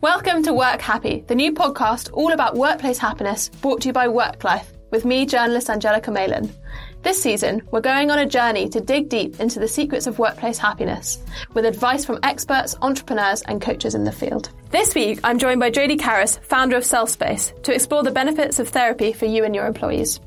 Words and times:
Welcome 0.00 0.44
to 0.44 0.54
Work 0.54 0.80
Happy, 0.80 1.24
the 1.26 1.34
new 1.34 1.52
podcast 1.52 2.10
all 2.12 2.32
about 2.32 2.54
workplace 2.54 2.98
happiness 2.98 3.48
brought 3.48 3.80
to 3.80 3.88
you 3.88 3.92
by 3.92 4.06
WorkLife, 4.06 4.66
with 4.92 5.04
me, 5.04 5.26
journalist 5.26 5.68
Angelica 5.68 6.12
Malin. 6.12 6.52
This 7.02 7.20
season, 7.20 7.66
we're 7.72 7.80
going 7.80 8.08
on 8.12 8.20
a 8.20 8.24
journey 8.24 8.68
to 8.68 8.80
dig 8.80 9.08
deep 9.08 9.40
into 9.40 9.58
the 9.58 9.66
secrets 9.66 10.06
of 10.06 10.20
workplace 10.20 10.56
happiness, 10.56 11.18
with 11.52 11.64
advice 11.64 12.04
from 12.04 12.20
experts, 12.22 12.76
entrepreneurs, 12.80 13.42
and 13.42 13.60
coaches 13.60 13.96
in 13.96 14.04
the 14.04 14.12
field. 14.12 14.50
This 14.70 14.94
week, 14.94 15.18
I'm 15.24 15.40
joined 15.40 15.58
by 15.58 15.72
Jodie 15.72 15.98
Cariss, 15.98 16.38
founder 16.44 16.76
of 16.76 16.84
Selfspace, 16.84 17.60
to 17.64 17.74
explore 17.74 18.04
the 18.04 18.12
benefits 18.12 18.60
of 18.60 18.68
therapy 18.68 19.12
for 19.12 19.26
you 19.26 19.44
and 19.44 19.52
your 19.52 19.66
employees. 19.66 20.20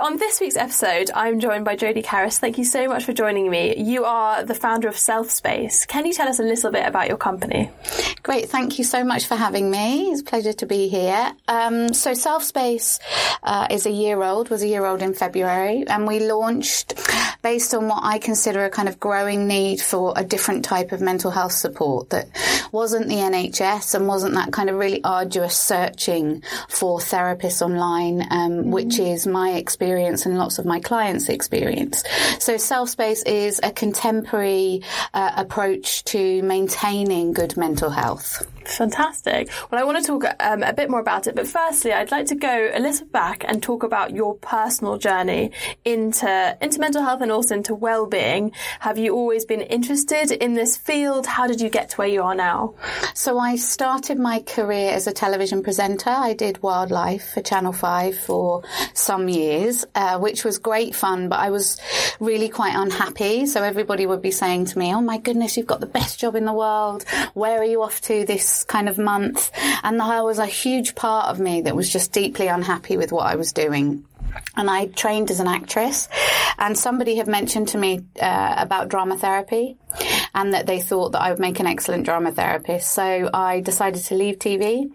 On 0.00 0.16
this 0.16 0.38
week's 0.38 0.56
episode, 0.56 1.10
I'm 1.12 1.40
joined 1.40 1.64
by 1.64 1.74
Jodie 1.74 2.04
Cariss. 2.04 2.38
Thank 2.38 2.56
you 2.56 2.64
so 2.64 2.86
much 2.86 3.04
for 3.04 3.12
joining 3.12 3.50
me. 3.50 3.76
You 3.76 4.04
are 4.04 4.44
the 4.44 4.54
founder 4.54 4.86
of 4.86 4.94
Selfspace. 4.94 5.88
Can 5.88 6.06
you 6.06 6.12
tell 6.12 6.28
us 6.28 6.38
a 6.38 6.42
little 6.42 6.70
bit 6.70 6.86
about 6.86 7.08
your 7.08 7.16
company? 7.16 7.70
Great, 8.22 8.48
thank 8.48 8.78
you 8.78 8.84
so 8.84 9.02
much 9.02 9.26
for 9.26 9.34
having 9.34 9.70
me. 9.70 10.10
It's 10.10 10.20
a 10.20 10.24
pleasure 10.24 10.52
to 10.52 10.66
be 10.66 10.88
here. 10.88 11.32
Um, 11.48 11.92
so, 11.92 12.12
Selfspace 12.12 13.00
uh, 13.42 13.66
is 13.70 13.86
a 13.86 13.90
year 13.90 14.22
old, 14.22 14.50
was 14.50 14.62
a 14.62 14.68
year 14.68 14.86
old 14.86 15.02
in 15.02 15.14
February, 15.14 15.84
and 15.88 16.06
we 16.06 16.20
launched 16.20 16.94
based 17.42 17.74
on 17.74 17.88
what 17.88 18.00
I 18.02 18.18
consider 18.18 18.64
a 18.64 18.70
kind 18.70 18.88
of 18.88 19.00
growing 19.00 19.48
need 19.48 19.80
for 19.80 20.12
a 20.16 20.24
different 20.24 20.64
type 20.64 20.92
of 20.92 21.00
mental 21.00 21.30
health 21.30 21.52
support 21.52 22.10
that 22.10 22.28
wasn't 22.72 23.08
the 23.08 23.14
NHS 23.14 23.94
and 23.94 24.06
wasn't 24.06 24.34
that 24.34 24.52
kind 24.52 24.68
of 24.68 24.76
really 24.76 25.02
arduous 25.02 25.56
searching 25.56 26.42
for 26.68 26.98
therapists 26.98 27.62
online, 27.62 28.26
um, 28.30 28.70
which 28.70 28.98
is 28.98 29.26
my 29.26 29.52
experience 29.52 29.87
and 29.96 30.38
lots 30.38 30.58
of 30.58 30.66
my 30.66 30.80
clients' 30.80 31.28
experience. 31.28 32.02
So, 32.38 32.56
Self 32.56 32.90
Space 32.90 33.22
is 33.24 33.60
a 33.62 33.70
contemporary 33.70 34.82
uh, 35.14 35.32
approach 35.36 36.04
to 36.04 36.42
maintaining 36.42 37.32
good 37.32 37.56
mental 37.56 37.90
health. 37.90 38.46
Fantastic. 38.68 39.48
Well, 39.70 39.80
I 39.80 39.84
want 39.84 39.98
to 39.98 40.06
talk 40.06 40.24
um, 40.40 40.62
a 40.62 40.72
bit 40.72 40.90
more 40.90 41.00
about 41.00 41.26
it, 41.26 41.34
but 41.34 41.46
firstly, 41.46 41.92
I'd 41.92 42.10
like 42.10 42.26
to 42.26 42.34
go 42.34 42.70
a 42.72 42.78
little 42.78 43.06
back 43.06 43.44
and 43.46 43.62
talk 43.62 43.82
about 43.82 44.14
your 44.14 44.34
personal 44.36 44.98
journey 44.98 45.52
into 45.84 46.58
into 46.60 46.78
mental 46.78 47.02
health 47.02 47.22
and 47.22 47.32
also 47.32 47.54
into 47.54 47.74
well-being. 47.74 48.52
Have 48.80 48.98
you 48.98 49.14
always 49.14 49.44
been 49.44 49.62
interested 49.62 50.30
in 50.30 50.54
this 50.54 50.76
field? 50.76 51.26
How 51.26 51.46
did 51.46 51.60
you 51.60 51.70
get 51.70 51.90
to 51.90 51.96
where 51.96 52.08
you 52.08 52.22
are 52.22 52.34
now? 52.34 52.74
So 53.14 53.38
I 53.38 53.56
started 53.56 54.18
my 54.18 54.40
career 54.40 54.92
as 54.92 55.06
a 55.06 55.12
television 55.12 55.62
presenter. 55.62 56.10
I 56.10 56.34
did 56.34 56.62
wildlife 56.62 57.32
for 57.34 57.40
Channel 57.40 57.72
5 57.72 58.18
for 58.18 58.62
some 58.92 59.28
years, 59.28 59.77
uh, 59.94 60.18
which 60.18 60.44
was 60.44 60.58
great 60.58 60.94
fun, 60.94 61.28
but 61.28 61.38
I 61.38 61.50
was 61.50 61.80
really 62.20 62.48
quite 62.48 62.74
unhappy. 62.74 63.46
So 63.46 63.62
everybody 63.62 64.06
would 64.06 64.22
be 64.22 64.30
saying 64.30 64.66
to 64.66 64.78
me, 64.78 64.94
Oh 64.94 65.00
my 65.00 65.18
goodness, 65.18 65.56
you've 65.56 65.66
got 65.66 65.80
the 65.80 65.86
best 65.86 66.18
job 66.20 66.34
in 66.34 66.44
the 66.44 66.52
world. 66.52 67.04
Where 67.34 67.60
are 67.60 67.64
you 67.64 67.82
off 67.82 68.00
to 68.02 68.24
this 68.24 68.64
kind 68.64 68.88
of 68.88 68.98
month? 68.98 69.50
And 69.82 70.00
there 70.00 70.24
was 70.24 70.38
a 70.38 70.46
huge 70.46 70.94
part 70.94 71.28
of 71.28 71.40
me 71.40 71.62
that 71.62 71.76
was 71.76 71.90
just 71.90 72.12
deeply 72.12 72.48
unhappy 72.48 72.96
with 72.96 73.12
what 73.12 73.26
I 73.26 73.36
was 73.36 73.52
doing. 73.52 74.04
And 74.56 74.70
I 74.70 74.86
trained 74.86 75.30
as 75.30 75.40
an 75.40 75.48
actress, 75.48 76.08
and 76.58 76.78
somebody 76.78 77.16
had 77.16 77.26
mentioned 77.26 77.68
to 77.68 77.78
me 77.78 78.04
uh, 78.20 78.54
about 78.58 78.88
drama 78.88 79.16
therapy, 79.16 79.76
and 80.34 80.54
that 80.54 80.66
they 80.66 80.80
thought 80.80 81.12
that 81.12 81.22
I 81.22 81.30
would 81.30 81.38
make 81.38 81.60
an 81.60 81.66
excellent 81.66 82.04
drama 82.04 82.32
therapist. 82.32 82.92
So 82.92 83.30
I 83.32 83.60
decided 83.60 84.04
to 84.04 84.14
leave 84.14 84.38
TV, 84.38 84.90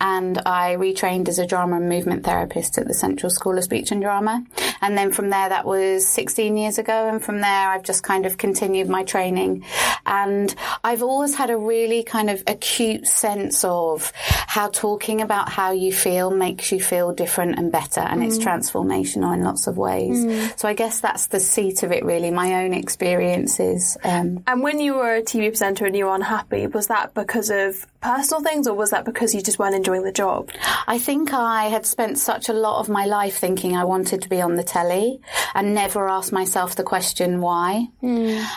and 0.00 0.38
I 0.46 0.76
retrained 0.76 1.28
as 1.28 1.38
a 1.38 1.46
drama 1.46 1.76
and 1.76 1.88
movement 1.88 2.24
therapist 2.24 2.78
at 2.78 2.86
the 2.86 2.94
Central 2.94 3.30
School 3.30 3.58
of 3.58 3.64
Speech 3.64 3.90
and 3.90 4.02
Drama. 4.02 4.44
And 4.84 4.98
then 4.98 5.12
from 5.12 5.30
there, 5.30 5.48
that 5.48 5.64
was 5.64 6.06
16 6.06 6.58
years 6.58 6.76
ago, 6.76 7.08
and 7.08 7.24
from 7.24 7.40
there, 7.40 7.70
I've 7.70 7.82
just 7.82 8.02
kind 8.02 8.26
of 8.26 8.36
continued 8.36 8.88
my 8.88 9.02
training. 9.02 9.64
And 10.04 10.54
I've 10.84 11.02
always 11.02 11.34
had 11.34 11.48
a 11.48 11.56
really 11.56 12.02
kind 12.02 12.28
of 12.28 12.42
acute 12.46 13.06
sense 13.06 13.64
of 13.64 14.12
how 14.14 14.68
talking 14.68 15.22
about 15.22 15.48
how 15.48 15.72
you 15.72 15.90
feel 15.90 16.30
makes 16.30 16.70
you 16.70 16.80
feel 16.80 17.14
different 17.14 17.58
and 17.58 17.72
better, 17.72 18.00
and 18.00 18.22
it's 18.22 18.36
transformational 18.38 19.32
in 19.32 19.42
lots 19.42 19.66
of 19.66 19.78
ways. 19.78 20.20
So 20.60 20.68
I 20.68 20.74
guess 20.74 21.00
that's 21.00 21.26
the 21.28 21.40
seat 21.40 21.82
of 21.82 21.90
it, 21.90 22.04
really. 22.04 22.30
My 22.30 22.62
own 22.62 22.74
experiences. 22.74 23.96
Um, 24.04 24.42
And 24.46 24.62
when 24.62 24.80
you 24.80 24.94
were 24.94 25.14
a 25.16 25.22
TV 25.22 25.48
presenter 25.48 25.86
and 25.86 25.96
you 25.96 26.04
were 26.06 26.14
unhappy, 26.14 26.66
was 26.66 26.88
that 26.88 27.14
because 27.14 27.48
of 27.50 27.86
personal 28.02 28.42
things 28.42 28.66
or 28.66 28.74
was 28.74 28.90
that 28.90 29.06
because 29.06 29.34
you 29.34 29.40
just 29.40 29.58
weren't 29.58 29.74
enjoying 29.74 30.04
the 30.04 30.12
job? 30.12 30.50
I 30.86 30.98
think 30.98 31.32
I 31.32 31.64
had 31.64 31.86
spent 31.86 32.18
such 32.18 32.50
a 32.50 32.52
lot 32.52 32.80
of 32.80 32.88
my 32.90 33.06
life 33.06 33.38
thinking 33.38 33.76
I 33.76 33.84
wanted 33.84 34.20
to 34.22 34.28
be 34.28 34.42
on 34.42 34.56
the 34.56 34.62
telly 34.74 35.20
and 35.54 35.74
never 35.74 36.08
asked 36.08 36.32
myself 36.32 36.74
the 36.74 36.82
question 36.82 37.40
why. 37.40 37.86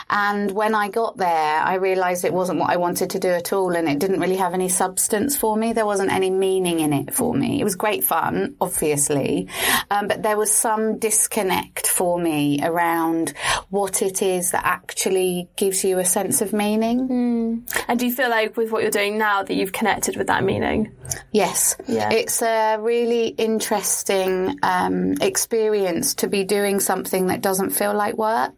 And 0.10 0.52
when 0.52 0.74
I 0.74 0.90
got 0.90 1.18
there, 1.18 1.60
I 1.72 1.76
realised 1.76 2.26
it 2.26 2.34
wasn't 2.34 2.60
what 2.60 2.72
I 2.72 2.78
wanted 2.78 3.12
to 3.12 3.20
do 3.20 3.30
at 3.30 3.54
all 3.54 3.76
and 3.76 3.88
it 3.88 4.00
didn't 4.00 4.20
really 4.20 4.38
have 4.38 4.54
any 4.54 4.70
substance 4.70 5.38
for 5.38 5.56
me. 5.56 5.74
There 5.74 5.86
wasn't 5.86 6.12
any 6.12 6.30
meaning 6.30 6.80
in 6.80 6.92
it 6.94 7.14
for 7.14 7.34
me. 7.34 7.62
It 7.62 7.64
was 7.64 7.76
great 7.76 8.04
fun, 8.04 8.56
obviously, 8.60 9.48
um, 9.92 10.08
but 10.08 10.24
there 10.24 10.38
was 10.38 10.52
some 10.52 10.98
disconnect 10.98 11.88
for 11.88 12.20
me 12.20 12.60
around 12.64 13.34
what 13.70 14.02
it 14.02 14.22
is 14.22 14.52
that 14.52 14.66
actually 14.66 15.50
gives 15.56 15.84
you 15.84 16.00
a 16.00 16.06
sense 16.06 16.42
of 16.42 16.52
meaning. 16.52 17.64
And 17.88 18.00
do 18.00 18.08
you 18.08 18.14
feel 18.14 18.30
like 18.30 18.58
with 18.58 18.72
what 18.72 18.82
you're 18.82 18.92
doing 18.92 19.18
now 19.18 19.44
that 19.44 19.54
you've 19.54 19.74
connected 19.74 20.18
with 20.18 20.28
that 20.28 20.44
meaning? 20.44 20.92
Yes. 21.32 21.76
Yeah. 21.88 22.10
It's 22.12 22.42
a 22.42 22.78
really 22.80 23.28
interesting 23.28 24.58
um, 24.64 25.14
experience 25.22 26.07
to 26.16 26.28
be 26.28 26.44
doing 26.44 26.80
something 26.80 27.28
that 27.28 27.42
doesn't 27.42 27.72
feel 27.72 27.94
like 27.94 28.18
work. 28.18 28.54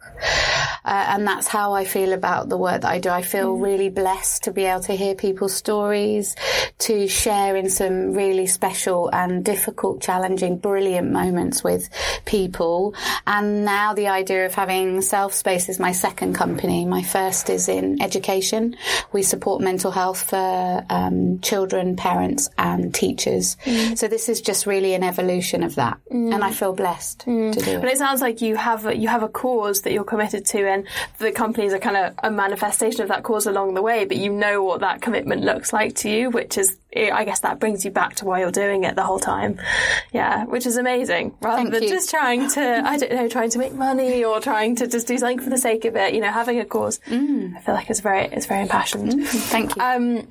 Uh, 0.86 1.06
and 1.10 1.28
that's 1.28 1.48
how 1.48 1.74
I 1.74 1.86
feel 1.86 2.14
about 2.14 2.50
the 2.50 2.58
work 2.58 2.82
that 2.82 2.92
I 2.92 3.00
do. 3.00 3.10
I 3.10 3.22
feel 3.22 3.56
really 3.56 3.90
blessed 3.90 4.44
to 4.44 4.52
be 4.52 4.66
able 4.66 4.82
to 4.84 4.94
hear 4.94 5.14
people's 5.14 5.54
stories, 5.54 6.36
to 6.80 7.08
share 7.08 7.56
in 7.56 7.70
some 7.70 8.14
really 8.14 8.48
special 8.48 9.10
and 9.14 9.44
difficult, 9.44 10.02
challenging, 10.02 10.58
brilliant 10.58 11.12
moments 11.12 11.64
with 11.64 11.90
people. 12.26 12.96
And 13.28 13.66
now 13.66 13.94
the 13.94 14.08
idea 14.08 14.46
of 14.46 14.54
having 14.54 15.02
Self 15.02 15.34
Space 15.34 15.70
is 15.70 15.80
my 15.80 15.92
second 15.92 16.34
company. 16.34 16.86
My 16.86 17.04
first 17.04 17.50
is 17.50 17.68
in 17.68 18.02
education. 18.02 18.76
We 19.12 19.24
support 19.24 19.62
mental 19.62 19.92
health 19.92 20.30
for 20.30 20.86
um, 20.90 21.40
children, 21.42 21.96
parents, 21.96 22.50
and 22.58 22.94
teachers. 22.94 23.58
So 23.96 24.08
this 24.08 24.30
is 24.30 24.42
just 24.42 24.66
really 24.66 24.94
an 24.94 25.04
evolution 25.04 25.64
of 25.64 25.76
that, 25.76 26.00
and 26.10 26.44
I 26.44 26.52
feel 26.52 26.74
blessed 26.74 27.26
Mm. 27.30 27.54
to 27.54 27.60
do 27.62 27.80
But 27.80 27.90
it. 27.90 27.98
sounds 27.98 28.22
like 28.22 28.42
you 28.42 28.56
have 28.56 28.86
a, 28.88 28.96
you 28.96 29.08
have 29.08 29.22
a 29.24 29.30
cause 29.30 29.82
that 29.82 29.94
you're 29.94 30.04
committed 30.04 30.46
to, 30.48 30.68
and 30.68 30.88
the 31.20 31.32
companies 31.32 31.74
are 31.74 31.80
kind 31.80 31.96
of 31.98 32.16
a 32.24 32.32
manifestation 32.32 33.02
of 33.02 33.10
that 33.10 33.24
cause 33.24 33.46
along 33.46 33.76
the 33.76 33.82
way. 33.84 34.06
But 34.06 34.18
you 34.18 34.32
know 34.34 34.64
what 34.64 34.80
that 34.82 35.02
commitment 35.02 35.44
looks 35.44 35.72
like 35.72 35.96
to 35.98 36.10
you, 36.10 36.30
which 36.32 36.58
is 36.58 36.78
I 36.96 37.24
guess 37.24 37.42
that 37.42 37.60
brings 37.60 37.86
you 37.86 37.92
back 37.92 38.16
to 38.16 38.26
why 38.26 38.40
you're 38.40 38.52
doing 38.52 38.84
it 38.84 38.96
the 38.96 39.04
whole 39.04 39.20
time. 39.20 39.60
Yeah, 40.12 40.46
which 40.46 40.66
is 40.66 40.76
amazing. 40.78 41.36
Rather 41.40 41.58
Thank 41.58 41.72
than 41.72 41.84
you. 41.84 41.90
just 41.90 42.10
trying 42.10 42.50
to, 42.50 42.82
I 42.84 42.98
don't 42.98 43.12
know, 43.12 43.28
trying 43.28 43.52
to 43.52 43.60
make 43.60 43.74
money 43.74 44.24
or 44.24 44.40
trying 44.40 44.76
to 44.78 44.88
just 44.88 45.06
do 45.06 45.16
something 45.20 45.40
for 45.40 45.52
the 45.52 45.58
sake 45.60 45.86
of 45.86 45.96
it. 45.96 46.16
You 46.16 46.22
know, 46.22 46.32
having 46.32 46.60
a 46.60 46.66
cause. 46.66 47.00
Mm. 47.08 47.56
I 47.56 47.62
feel 47.62 47.76
like 47.76 47.92
it's 47.92 48.00
very, 48.00 48.26
it's 48.26 48.48
very 48.48 48.64
impassioned. 48.64 49.12
Mm, 49.14 49.26
thank 49.28 49.76
you. 49.76 49.82
Um, 49.84 50.28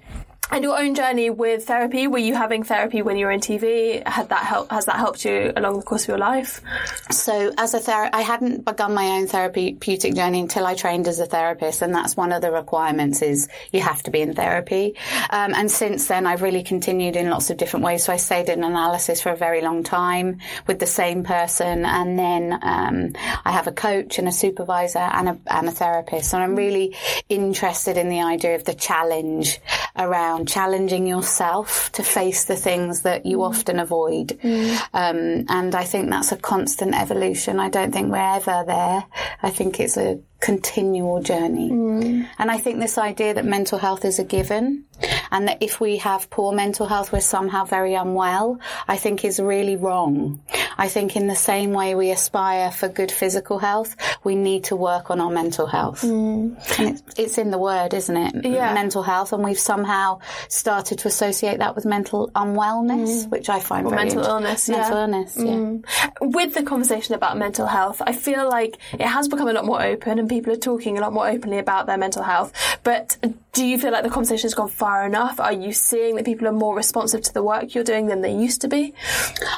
and 0.51 0.65
your 0.65 0.79
own 0.79 0.95
journey 0.95 1.29
with 1.31 1.67
therapy, 1.67 2.07
were 2.07 2.19
you 2.19 2.35
having 2.35 2.63
therapy 2.63 3.03
when 3.03 3.17
you 3.17 3.27
were 3.27 3.33
in 3.33 3.41
TV? 3.41 4.07
Had 4.07 4.31
that 4.31 4.45
help, 4.45 4.71
has 4.71 4.87
that 4.87 4.97
helped 4.97 5.25
you 5.25 5.53
along 5.57 5.77
the 5.77 5.83
course 5.83 6.05
of 6.05 6.09
your 6.09 6.19
life? 6.19 6.63
So, 7.11 7.53
as 7.59 7.75
a 7.75 7.81
therapist 7.81 8.15
I 8.15 8.23
hadn't 8.23 8.65
begun 8.65 8.95
my 8.95 9.19
own 9.19 9.27
therapeutic 9.27 10.15
journey 10.15 10.41
until 10.41 10.67
I 10.67 10.75
trained 10.75 11.07
as 11.07 11.21
a 11.21 11.27
therapist, 11.27 11.83
and 11.83 11.95
that's 11.95 12.17
one 12.17 12.33
of 12.33 12.41
the 12.41 12.51
requirements 12.51 13.21
is 13.21 13.49
you 13.73 13.81
have 13.81 14.03
to 14.05 14.11
be 14.11 14.23
in 14.23 14.35
therapy. 14.35 14.95
Um, 15.31 15.53
and 15.55 15.71
since 15.71 16.07
then, 16.07 16.27
I've 16.27 16.43
really 16.43 16.63
continued 16.63 17.17
in 17.17 17.29
lots 17.29 17.51
of 17.51 17.59
different 17.59 17.85
ways. 17.85 18.05
So, 18.05 18.13
I 18.13 18.17
stayed 18.17 18.49
in 18.49 18.65
analysis 18.65 19.21
for 19.21 19.31
a 19.31 19.37
very 19.37 19.61
long 19.61 19.83
time 19.83 20.39
with 20.67 20.79
the 20.79 20.87
same 20.87 21.25
person, 21.25 21.85
and 21.85 22.19
then 22.19 22.59
um, 22.63 23.13
I 23.45 23.53
have 23.53 23.67
a 23.67 23.73
coach 23.73 24.19
and 24.19 24.29
a 24.29 24.33
supervisor 24.33 24.99
and 24.99 25.29
a, 25.29 25.39
and 25.47 25.69
a 25.69 25.73
therapist. 25.73 26.33
And 26.33 26.43
I'm 26.43 26.57
really 26.57 26.97
interested 27.29 27.99
in 27.99 28.09
the 28.09 28.23
idea 28.23 28.55
of 28.55 28.65
the 28.65 28.75
challenge 28.75 29.61
around 29.97 30.38
challenging 30.47 31.07
yourself 31.07 31.91
to 31.93 32.03
face 32.03 32.45
the 32.45 32.57
things 32.57 33.03
that 33.03 33.27
you 33.27 33.39
mm. 33.39 33.49
often 33.49 33.79
avoid. 33.79 34.29
Mm. 34.29 34.79
Um, 34.93 35.45
and 35.49 35.75
I 35.75 35.85
think 35.85 36.11
that's 36.11 36.33
a 36.33 36.37
constant 36.37 36.95
evolution. 36.95 37.61
I 37.61 37.69
don't 37.69 37.93
think 37.93 38.11
we're 38.11 38.19
ever 38.19 38.65
there. 38.67 39.05
I 39.43 39.51
think 39.51 39.81
it's 39.81 39.97
a 39.97 40.21
continual 40.41 41.21
journey. 41.23 41.71
Mm. 41.71 42.29
And 42.39 42.51
I 42.51 42.59
think 42.59 42.79
this 42.79 42.99
idea 42.99 43.35
that 43.35 43.45
mental 43.45 43.79
health 43.79 44.05
is 44.05 44.19
a 44.19 44.25
given 44.25 44.85
and 45.31 45.49
that 45.49 45.59
if 45.61 45.81
we 45.81 45.97
have 45.99 46.31
poor 46.31 46.53
mental 46.53 46.87
health, 46.87 47.13
we're 47.13 47.21
somehow 47.21 47.65
very 47.65 47.95
unwell, 47.95 48.61
I 48.87 48.97
think 48.97 49.25
is 49.25 49.41
really 49.41 49.77
wrong. 49.77 50.41
I 50.79 50.89
think 50.89 51.17
in 51.17 51.27
the 51.27 51.37
same 51.37 51.73
way 51.73 51.95
we 51.95 52.11
aspire 52.11 52.71
for 52.71 52.89
good 52.89 53.11
physical 53.11 53.59
health, 53.59 53.97
we 54.25 54.37
need 54.37 54.65
to 54.65 54.77
work 54.77 55.11
on 55.11 55.21
our 55.21 55.31
mental 55.31 55.67
health. 55.67 56.03
Mm. 56.03 56.79
And 56.79 56.89
it's, 56.89 57.19
it's 57.19 57.39
in 57.39 57.51
the 57.51 57.59
word, 57.59 57.95
isn't 57.95 58.17
it? 58.17 58.45
Yeah. 58.47 58.73
Mental 58.73 59.03
health. 59.03 59.33
And 59.33 59.43
we've 59.43 59.59
somehow 59.59 60.21
started 60.49 61.01
to 61.01 61.09
associate 61.09 61.59
that 61.59 61.75
with 61.75 61.85
mental 61.85 62.31
unwellness, 62.35 63.25
mm. 63.27 63.31
which 63.31 63.49
I 63.49 63.59
find 63.61 63.87
Or 63.87 63.91
very 63.91 64.05
mental 64.05 64.25
illness, 64.25 64.69
Mental 64.69 64.95
yeah. 64.97 65.03
illness, 65.03 65.37
yeah. 65.37 65.45
Mm. 65.45 65.85
with 66.21 66.55
the 66.55 66.63
conversation 66.63 67.15
about 67.15 67.37
mental 67.37 67.67
health, 67.67 68.01
I 68.05 68.13
feel 68.13 68.49
like 68.49 68.79
it 68.93 69.03
has 69.07 69.29
become 69.29 69.49
a 69.49 69.53
lot 69.53 69.65
more 69.65 69.83
open 69.83 70.19
and 70.19 70.29
people 70.29 70.53
are 70.53 70.57
talking 70.57 70.97
a 70.97 71.01
lot 71.01 71.13
more 71.13 71.29
openly 71.29 71.59
about 71.59 71.87
their 71.87 71.99
mental 71.99 72.23
health. 72.23 72.53
But 72.85 73.17
do 73.53 73.65
you 73.65 73.79
feel 73.79 73.91
like 73.91 74.05
the 74.05 74.11
conversation 74.11 74.47
has 74.47 74.55
gone 74.55 74.69
far 74.69 75.05
enough? 75.05 75.41
Are 75.41 75.53
you 75.53 75.73
seeing 75.73 76.15
that 76.17 76.25
people 76.25 76.47
are 76.47 76.53
more 76.53 76.77
responsive 76.77 77.23
to 77.23 77.35
the 77.35 77.43
work 77.43 77.75
you're 77.75 77.83
doing 77.83 78.07
than 78.07 78.21
they 78.21 78.33
used 78.33 78.61
to 78.61 78.69
be? 78.69 78.95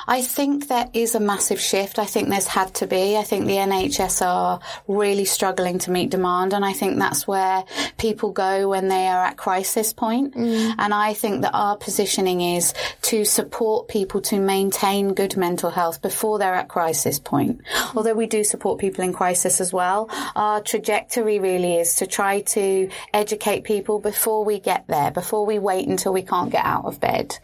I 0.09 0.23
think 0.23 0.69
there 0.69 0.89
is 0.95 1.10
a 1.15 1.21
massive 1.21 1.61
shift. 1.61 1.99
I 1.99 2.05
think 2.05 2.29
there's 2.29 2.47
had 2.47 2.75
to 2.77 2.87
be. 2.87 3.17
I 3.17 3.23
think 3.23 3.47
the 3.47 3.57
NHS 3.57 4.27
are 4.27 4.61
really 4.89 5.25
struggling 5.25 5.79
to 5.81 5.91
meet 5.91 6.11
demand, 6.11 6.53
and 6.53 6.65
I 6.65 6.73
think 6.73 6.99
that's 6.99 7.27
where 7.27 7.65
people 7.99 8.31
go 8.33 8.69
when 8.69 8.89
they 8.89 9.07
are 9.07 9.25
at 9.25 9.37
crisis 9.37 9.93
point. 9.93 10.35
And 10.37 10.95
I 10.95 11.15
think 11.15 11.43
that 11.43 11.53
our 11.55 11.77
positioning 11.77 12.41
is 12.41 12.75
to 13.03 13.25
support 13.25 13.89
people 13.89 14.21
to 14.23 14.39
maintain 14.39 15.15
good 15.15 15.37
mental 15.37 15.71
health 15.71 16.03
before 16.03 16.39
they're 16.39 16.55
at 16.55 16.69
crisis 16.69 17.19
point. 17.19 17.61
Although 17.95 18.15
we 18.15 18.27
do 18.27 18.45
support 18.45 18.81
people 18.81 19.05
in 19.05 19.13
crisis 19.13 19.61
as 19.61 19.73
well, 19.73 20.09
our 20.35 20.61
trajectory 20.61 21.39
really 21.39 21.77
is 21.77 21.97
to 21.97 22.07
try 22.07 22.41
to 22.41 22.89
educate 23.13 23.65
people 23.65 23.99
before 23.99 24.45
we 24.45 24.59
get 24.59 24.87
there, 24.87 25.11
before 25.11 25.45
we 25.47 25.59
wait 25.59 25.89
until 25.89 26.13
we 26.13 26.23
can't 26.23 26.51
get 26.51 26.65
out 26.65 26.85
of 26.85 27.01
bed. 27.01 27.39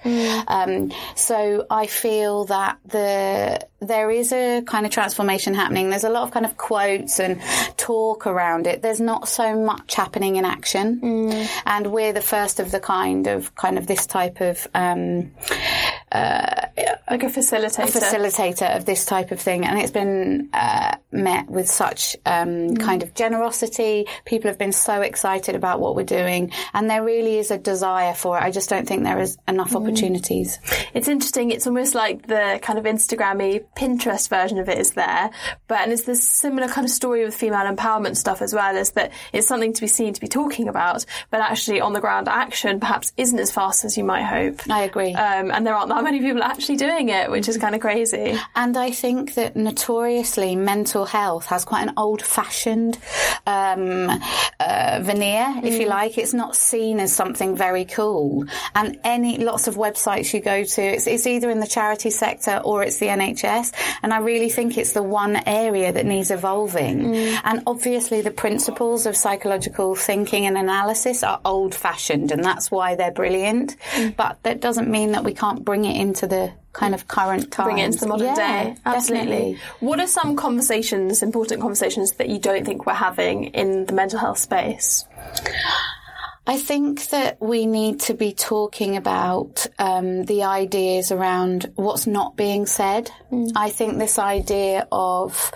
Um, 0.49 0.93
so 1.15 1.67
I 1.71 1.87
feel 1.87 2.45
that 2.47 2.79
the 2.87 3.46
there 3.81 4.11
is 4.11 4.33
a 4.33 4.63
kind 4.63 4.87
of 4.87 4.93
transformation 4.93 5.55
happening. 5.55 5.91
There's 5.91 6.05
a 6.05 6.09
lot 6.09 6.23
of 6.23 6.31
kind 6.31 6.47
of 6.47 6.57
quotes 6.57 7.21
and 7.21 7.41
talk 7.77 8.27
around 8.27 8.67
it. 8.67 8.83
There's 8.83 9.01
not 9.01 9.29
so 9.29 9.57
much 9.57 9.95
happening 9.95 10.37
in 10.37 10.45
action, 10.45 11.01
and 11.65 11.87
we're 11.89 12.13
the 12.13 12.21
first 12.21 12.61
of 12.61 12.71
the 12.71 12.81
kind 12.81 13.27
of 13.27 13.55
kind 13.55 13.79
of 13.79 13.87
this 13.87 14.07
type 14.07 14.41
of 14.41 14.67
um, 14.75 15.33
Like 16.12 17.23
a 17.23 17.26
facilitator. 17.26 17.85
a 17.85 17.87
facilitator 17.87 18.76
of 18.76 18.85
this 18.85 19.05
type 19.05 19.31
of 19.31 19.41
thing, 19.41 19.64
and 19.64 19.79
it's 19.79 19.93
been 19.93 20.49
uh, 20.53 20.97
met 21.12 21.49
with 21.49 21.69
such 21.69 22.17
um, 22.26 22.76
kind 22.76 23.03
of 23.03 23.14
generosity. 23.14 24.06
People 24.25 24.50
have 24.50 24.58
been 24.58 24.73
so 24.73 25.03
excited 25.03 25.55
about 25.55 25.81
what 25.81 25.94
we're 25.94 26.05
doing, 26.05 26.53
and 26.75 26.91
there 26.91 27.05
really 27.05 27.38
is 27.38 27.50
a 27.50 27.58
desire 27.58 28.12
for 28.12 28.37
it. 28.37 28.43
I 28.43 28.50
just 28.50 28.69
don't 28.69 28.87
think 28.88 29.05
there 29.05 29.20
is 29.20 29.38
enough 29.47 29.75
opportunities. 29.75 30.58
It's 30.94 31.08
interesting. 31.08 31.50
It's 31.53 31.67
almost 31.67 31.94
like 31.94 32.26
the 32.26 32.59
kind 32.62 32.79
of 32.79 32.85
Instagrammy 32.85 33.64
Pinterest 33.76 34.29
version 34.29 34.59
of 34.59 34.69
it 34.69 34.79
is 34.79 34.93
there, 34.93 35.31
but 35.69 35.81
and 35.81 35.93
it's 35.93 36.02
this 36.02 36.29
similar 36.29 36.69
kind 36.69 36.85
of 36.85 36.91
story 36.91 37.25
with 37.25 37.35
female 37.35 37.73
empowerment 37.73 38.17
stuff 38.17 38.43
as 38.43 38.52
well. 38.52 38.76
Is 38.76 38.91
that 38.91 39.12
it's 39.32 39.47
something 39.47 39.73
to 39.73 39.81
be 39.81 39.87
seen, 39.87 40.12
to 40.12 40.20
be 40.20 40.29
talking 40.29 40.69
about, 40.69 41.05
but 41.31 41.41
actually 41.41 41.81
on 41.81 41.93
the 41.93 42.00
ground 42.00 42.29
action 42.29 42.81
perhaps 42.81 43.12
isn't 43.17 43.38
as 43.38 43.50
fast 43.50 43.85
as 43.85 43.97
you 43.97 44.05
might 44.05 44.25
hope. 44.25 44.61
I 44.69 44.82
agree. 44.82 45.14
Um, 45.14 45.50
and 45.50 45.67
there 45.67 45.75
aren't 45.75 45.88
that 45.97 46.05
many 46.05 46.21
people 46.21 46.43
are 46.43 46.51
actually 46.51 46.77
doing 46.77 47.09
it, 47.09 47.31
which 47.31 47.49
is 47.49 47.57
kind 47.57 47.75
of 47.75 47.81
crazy. 47.81 48.39
And 48.55 48.77
I 48.77 48.91
think 48.91 49.33
that 49.35 49.57
notoriously 49.57 50.55
mental 50.55 51.07
health 51.07 51.47
has 51.47 51.65
quite 51.65 51.89
an 51.89 51.95
old 51.97 52.21
fashioned 52.21 52.99
um, 53.47 54.11
uh, 54.61 55.01
veneer, 55.03 55.55
if 55.63 55.81
you 55.81 55.87
like. 55.87 56.19
It's 56.19 56.35
not 56.35 56.55
seen 56.55 57.01
as 57.01 57.15
something 57.15 57.57
very 57.57 57.87
cool. 57.87 58.45
And 58.75 58.99
any 59.05 59.39
lots 59.39 59.69
of 59.69 59.77
websites 59.77 60.35
you 60.35 60.41
go 60.41 60.65
to, 60.65 60.83
it's, 60.83 61.07
it's 61.07 61.27
either 61.27 61.49
in 61.49 61.61
the 61.61 61.67
charity 61.67 62.11
sector 62.11 62.61
or 62.63 62.83
it's 62.83 62.99
the 62.99 63.07
NHS. 63.07 63.73
And 64.03 64.13
I 64.13 64.19
really 64.19 64.51
think 64.51 64.77
it's 64.77 64.93
the 64.93 65.03
one 65.03 65.37
area 65.47 65.95
that 65.95 66.05
needs 66.05 66.31
evolving. 66.31 67.17
And 67.17 67.63
obviously, 67.67 68.21
the 68.21 68.31
principles 68.31 69.07
of 69.07 69.17
psychological 69.17 69.95
thinking 69.95 70.45
and 70.45 70.59
analysis 70.59 71.23
are 71.23 71.41
old 71.43 71.75
fashioned, 71.75 72.33
and 72.33 72.45
that's 72.45 72.71
why 72.71 72.97
they're 72.97 73.13
brilliant. 73.13 73.77
But 74.17 74.43
that 74.43 74.61
doesn't 74.61 74.91
mean 74.91 75.13
that 75.13 75.25
we 75.25 75.33
can't 75.33 75.65
bring 75.65 75.86
it 75.87 76.00
into 76.00 76.27
the 76.27 76.53
kind 76.73 76.94
of 76.94 77.09
current 77.09 77.50
times. 77.50 77.67
Bring 77.67 77.79
it 77.79 77.87
into 77.87 77.99
the 78.00 78.06
modern 78.06 78.27
Yeah, 78.27 78.35
day. 78.35 78.77
Absolutely. 78.85 79.27
definitely. 79.27 79.59
What 79.81 80.00
are 80.00 80.06
some 80.06 80.37
conversations, 80.37 81.23
important 81.23 81.61
conversations, 81.61 82.12
that 82.12 82.29
you 82.29 82.38
don't 82.38 82.65
think 82.65 82.87
we're 82.87 82.93
having 82.94 83.44
in 83.47 83.87
the 83.87 83.93
mental 83.93 84.19
health 84.19 84.38
space? 84.38 85.05
I 86.49 86.59
think 86.59 87.09
that 87.09 87.41
we 87.41 87.67
need 87.67 88.01
to 88.03 88.15
be 88.15 88.33
talking 88.33 88.97
about 88.97 89.67
um, 89.81 90.25
the 90.25 90.45
ideas 90.45 91.11
around 91.11 91.73
what's 91.75 92.07
not 92.07 92.37
being 92.37 92.67
said. 92.67 93.11
I 93.57 93.71
think 93.71 93.99
this 93.99 94.19
idea 94.19 94.87
of 94.93 95.53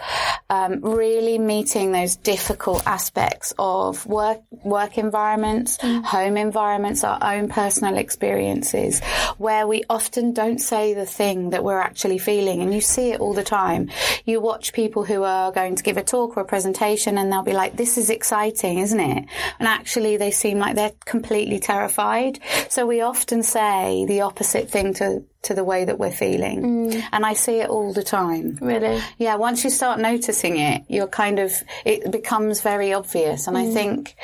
um, 0.50 0.80
really 0.80 1.38
meeting 1.38 1.92
those 1.92 2.16
difficult 2.16 2.84
aspects 2.86 3.54
of 3.56 4.04
work 4.04 4.40
work 4.64 4.98
environments, 4.98 5.78
home 5.80 6.36
environments, 6.36 7.04
our 7.04 7.18
own 7.22 7.48
personal 7.48 7.96
experiences, 7.96 9.00
where 9.38 9.68
we 9.68 9.84
often 9.88 10.32
don't 10.32 10.58
say 10.58 10.92
the 10.94 11.06
thing 11.06 11.50
that 11.50 11.62
we're 11.62 11.80
actually 11.80 12.18
feeling, 12.18 12.62
and 12.62 12.74
you 12.74 12.80
see 12.80 13.12
it 13.12 13.20
all 13.20 13.32
the 13.32 13.44
time. 13.44 13.90
You 14.24 14.40
watch 14.40 14.72
people 14.72 15.04
who 15.04 15.22
are 15.22 15.52
going 15.52 15.76
to 15.76 15.84
give 15.84 15.96
a 15.96 16.02
talk 16.02 16.36
or 16.36 16.40
a 16.40 16.44
presentation, 16.44 17.16
and 17.16 17.32
they'll 17.32 17.42
be 17.42 17.52
like, 17.52 17.76
"This 17.76 17.96
is 17.96 18.10
exciting, 18.10 18.80
isn't 18.80 19.00
it?" 19.00 19.24
And 19.60 19.68
actually, 19.68 20.16
they 20.16 20.32
seem 20.32 20.58
like 20.58 20.74
they're 20.80 20.92
completely 21.04 21.58
terrified. 21.58 22.38
So 22.70 22.86
we 22.86 23.02
often 23.02 23.42
say 23.42 24.06
the 24.06 24.22
opposite 24.22 24.70
thing 24.70 24.94
to 24.94 25.22
to 25.42 25.54
the 25.54 25.64
way 25.64 25.86
that 25.86 25.98
we're 25.98 26.12
feeling, 26.12 26.62
mm. 26.62 27.02
and 27.12 27.24
I 27.24 27.32
see 27.32 27.60
it 27.60 27.70
all 27.70 27.94
the 27.94 28.02
time. 28.02 28.58
Really? 28.60 29.00
Yeah, 29.16 29.36
once 29.36 29.64
you 29.64 29.70
start 29.70 29.98
noticing 29.98 30.58
it, 30.58 30.82
you're 30.88 31.06
kind 31.06 31.38
of, 31.38 31.50
it 31.86 32.12
becomes 32.12 32.60
very 32.60 32.92
obvious. 32.92 33.46
And 33.46 33.56
I 33.56 33.64
mm. 33.64 33.72
think 33.72 34.16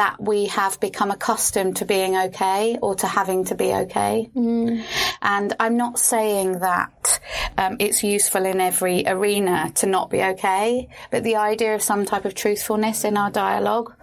that 0.00 0.16
we 0.18 0.46
have 0.46 0.80
become 0.80 1.10
accustomed 1.10 1.76
to 1.76 1.84
being 1.84 2.16
okay 2.16 2.78
or 2.80 2.94
to 2.94 3.06
having 3.06 3.44
to 3.44 3.54
be 3.54 3.70
okay. 3.70 4.30
Mm. 4.34 4.82
And 5.20 5.54
I'm 5.60 5.76
not 5.76 5.98
saying 5.98 6.60
that 6.60 7.20
um, 7.58 7.76
it's 7.78 8.02
useful 8.02 8.46
in 8.46 8.62
every 8.62 9.06
arena 9.06 9.70
to 9.74 9.86
not 9.86 10.08
be 10.08 10.22
okay, 10.22 10.88
but 11.10 11.22
the 11.22 11.36
idea 11.36 11.74
of 11.74 11.82
some 11.82 12.06
type 12.06 12.24
of 12.24 12.34
truthfulness 12.34 13.04
in 13.04 13.18
our 13.18 13.30
dialogue, 13.30 13.94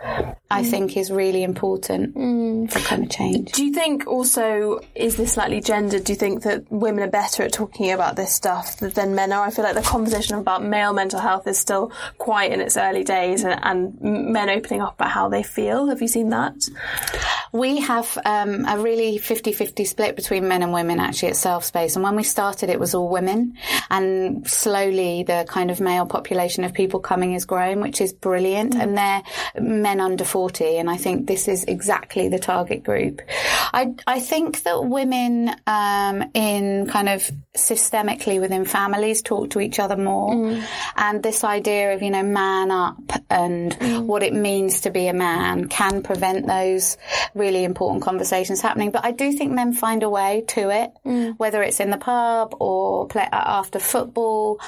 I 0.52 0.62
mm. 0.62 0.70
think 0.70 0.98
is 0.98 1.10
really 1.10 1.42
important 1.42 2.16
mm. 2.16 2.72
for 2.72 2.78
kind 2.82 3.04
of 3.04 3.10
change. 3.10 3.54
Do 3.54 3.66
you 3.66 3.74
think 3.74 4.06
also, 4.06 4.82
is 4.94 5.18
this 5.18 5.34
slightly 5.34 5.62
gendered? 5.62 6.04
Do 6.04 6.14
you 6.14 6.20
think 6.20 6.44
that 6.44 6.72
women 6.72 7.04
are 7.06 7.10
better 7.10 7.42
at 7.42 7.54
talking 7.54 7.92
about 7.92 8.16
this 8.16 8.32
stuff 8.36 8.78
than 8.78 9.16
men 9.16 9.32
are? 9.32 9.48
I 9.48 9.50
feel 9.50 9.66
like 9.66 9.74
the 9.74 9.82
conversation 9.82 10.36
about 10.38 10.64
male 10.64 10.94
mental 10.94 11.20
health 11.20 11.48
is 11.48 11.58
still 11.58 11.92
quite 12.20 12.52
in 12.52 12.62
its 12.62 12.78
early 12.78 13.04
days 13.04 13.44
and, 13.44 13.60
and 13.64 14.00
men 14.32 14.52
opening 14.52 14.82
up 14.82 14.94
about 14.94 15.10
how 15.10 15.28
they 15.28 15.42
feel. 15.42 15.87
Have 15.90 16.02
you 16.02 16.08
seen 16.08 16.30
that? 16.30 16.56
We 17.54 17.80
have 17.80 18.18
um, 18.26 18.66
a 18.66 18.78
really 18.78 19.18
50 19.18 19.54
50 19.54 19.86
split 19.86 20.16
between 20.16 20.48
men 20.48 20.64
and 20.64 20.74
women 20.74 21.00
actually 21.00 21.30
at 21.30 21.38
Self 21.38 21.64
Space. 21.64 21.96
And 21.96 22.04
when 22.04 22.16
we 22.16 22.24
started, 22.24 22.70
it 22.70 22.80
was 22.80 22.94
all 22.94 23.08
women. 23.08 23.54
And 23.90 24.48
slowly, 24.48 25.24
the 25.24 25.46
kind 25.48 25.72
of 25.72 25.80
male 25.80 26.06
population 26.06 26.64
of 26.66 26.74
people 26.74 27.00
coming 27.00 27.34
is 27.34 27.46
growing, 27.46 27.80
which 27.80 28.02
is 28.02 28.12
brilliant. 28.14 28.76
And 28.76 28.98
they're 28.98 29.24
men 29.60 30.02
under 30.02 30.26
40. 30.26 30.78
And 30.78 30.90
I 30.90 30.98
think 30.98 31.28
this 31.28 31.48
is 31.48 31.64
exactly 31.64 32.28
the 32.28 32.40
target 32.40 32.84
group. 32.84 33.22
I, 33.74 33.96
I 34.06 34.20
think 34.20 34.64
that 34.64 34.84
women 34.84 35.50
um, 35.66 36.24
in 36.34 36.88
kind 36.88 37.08
of 37.10 37.30
systemically 37.56 38.40
within 38.42 38.66
families 38.66 39.22
talk 39.22 39.52
to 39.52 39.62
each 39.62 39.80
other 39.80 39.96
more. 39.98 40.34
Mm. 40.34 40.64
And 40.96 41.24
this 41.24 41.44
idea 41.44 41.94
of, 41.94 42.02
you 42.02 42.12
know, 42.12 42.24
man 42.24 42.72
up 42.72 42.98
and 43.30 43.78
Mm. 43.78 44.06
what 44.06 44.24
it 44.24 44.34
means 44.34 44.82
to 44.82 44.90
be 44.90 45.08
a 45.08 45.14
man 45.14 45.67
can 45.68 46.02
prevent 46.04 46.48
those 46.48 46.98
really 47.34 47.64
important 47.64 48.04
conversations 48.04 48.62
happening. 48.62 48.92
But 48.92 49.06
I 49.06 49.12
do 49.12 49.32
think 49.32 49.52
men 49.52 49.74
find 49.74 50.04
a 50.04 50.10
way 50.10 50.44
to 50.50 50.70
it, 50.70 50.92
Mm. 51.06 51.38
whether 51.38 51.62
it's 51.64 51.80
in 51.80 51.90
the 51.90 51.98
pub 51.98 52.56
or 52.60 53.08
play, 53.08 53.28
after 53.32 53.80
football. 53.80 54.60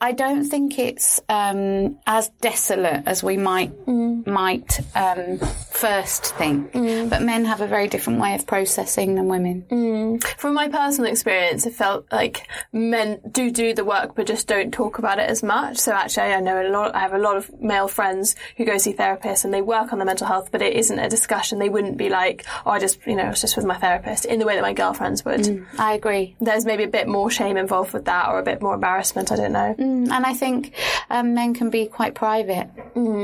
I 0.00 0.12
don't 0.12 0.44
think 0.44 0.78
it's 0.78 1.20
um, 1.28 1.98
as 2.06 2.28
desolate 2.40 3.02
as 3.06 3.22
we 3.22 3.36
might 3.36 3.72
might 3.88 4.80
um, 4.94 5.38
first 5.70 6.34
think. 6.36 6.72
But 6.72 7.22
men 7.22 7.44
have 7.46 7.60
a 7.60 7.66
very 7.66 7.88
different 7.88 8.20
way 8.20 8.34
of 8.34 8.46
processing 8.46 9.14
than 9.14 9.28
women. 9.28 10.18
From 10.36 10.54
my 10.54 10.68
personal 10.68 11.10
experience, 11.10 11.64
it 11.64 11.74
felt 11.74 12.06
like 12.12 12.46
men 12.72 13.20
do 13.30 13.50
do 13.50 13.72
the 13.72 13.84
work, 13.84 14.14
but 14.14 14.26
just 14.26 14.46
don't 14.46 14.72
talk 14.72 14.98
about 14.98 15.18
it 15.18 15.30
as 15.30 15.42
much. 15.42 15.78
So 15.78 15.92
actually, 15.92 16.32
I 16.34 16.40
know 16.40 16.60
a 16.60 16.68
lot. 16.68 16.94
I 16.94 17.00
have 17.00 17.14
a 17.14 17.18
lot 17.18 17.36
of 17.36 17.50
male 17.60 17.88
friends 17.88 18.36
who 18.56 18.64
go 18.64 18.76
see 18.78 18.92
therapists 18.92 19.44
and 19.44 19.54
they 19.54 19.62
work 19.62 19.92
on 19.92 19.98
their 19.98 20.06
mental 20.06 20.26
health, 20.26 20.50
but 20.52 20.60
it 20.60 20.74
isn't 20.74 20.98
a 20.98 21.08
discussion. 21.08 21.58
They 21.58 21.68
wouldn't 21.70 21.96
be 21.96 22.10
like, 22.10 22.44
"Oh, 22.66 22.70
I 22.72 22.80
just, 22.80 22.98
you 23.06 23.16
know, 23.16 23.24
I 23.24 23.30
was 23.30 23.40
just 23.40 23.56
with 23.56 23.64
my 23.64 23.78
therapist," 23.78 24.26
in 24.26 24.40
the 24.40 24.44
way 24.46 24.56
that 24.56 24.62
my 24.62 24.74
girlfriends 24.74 25.24
would. 25.24 25.66
I 25.78 25.94
agree. 25.94 26.36
There's 26.40 26.66
maybe 26.66 26.84
a 26.84 26.88
bit 26.88 27.08
more 27.08 27.30
shame 27.30 27.56
involved 27.56 27.92
with 27.94 28.04
that, 28.04 28.28
or 28.28 28.38
a 28.38 28.42
bit 28.42 28.60
more 28.60 28.74
embarrassment. 28.74 29.32
I 29.32 29.36
don't 29.36 29.52
know. 29.52 29.74
Mm, 29.86 30.10
And 30.10 30.26
I 30.26 30.34
think 30.34 30.74
um, 31.10 31.34
men 31.34 31.54
can 31.54 31.70
be 31.70 31.86
quite 31.86 32.14
private, 32.14 32.68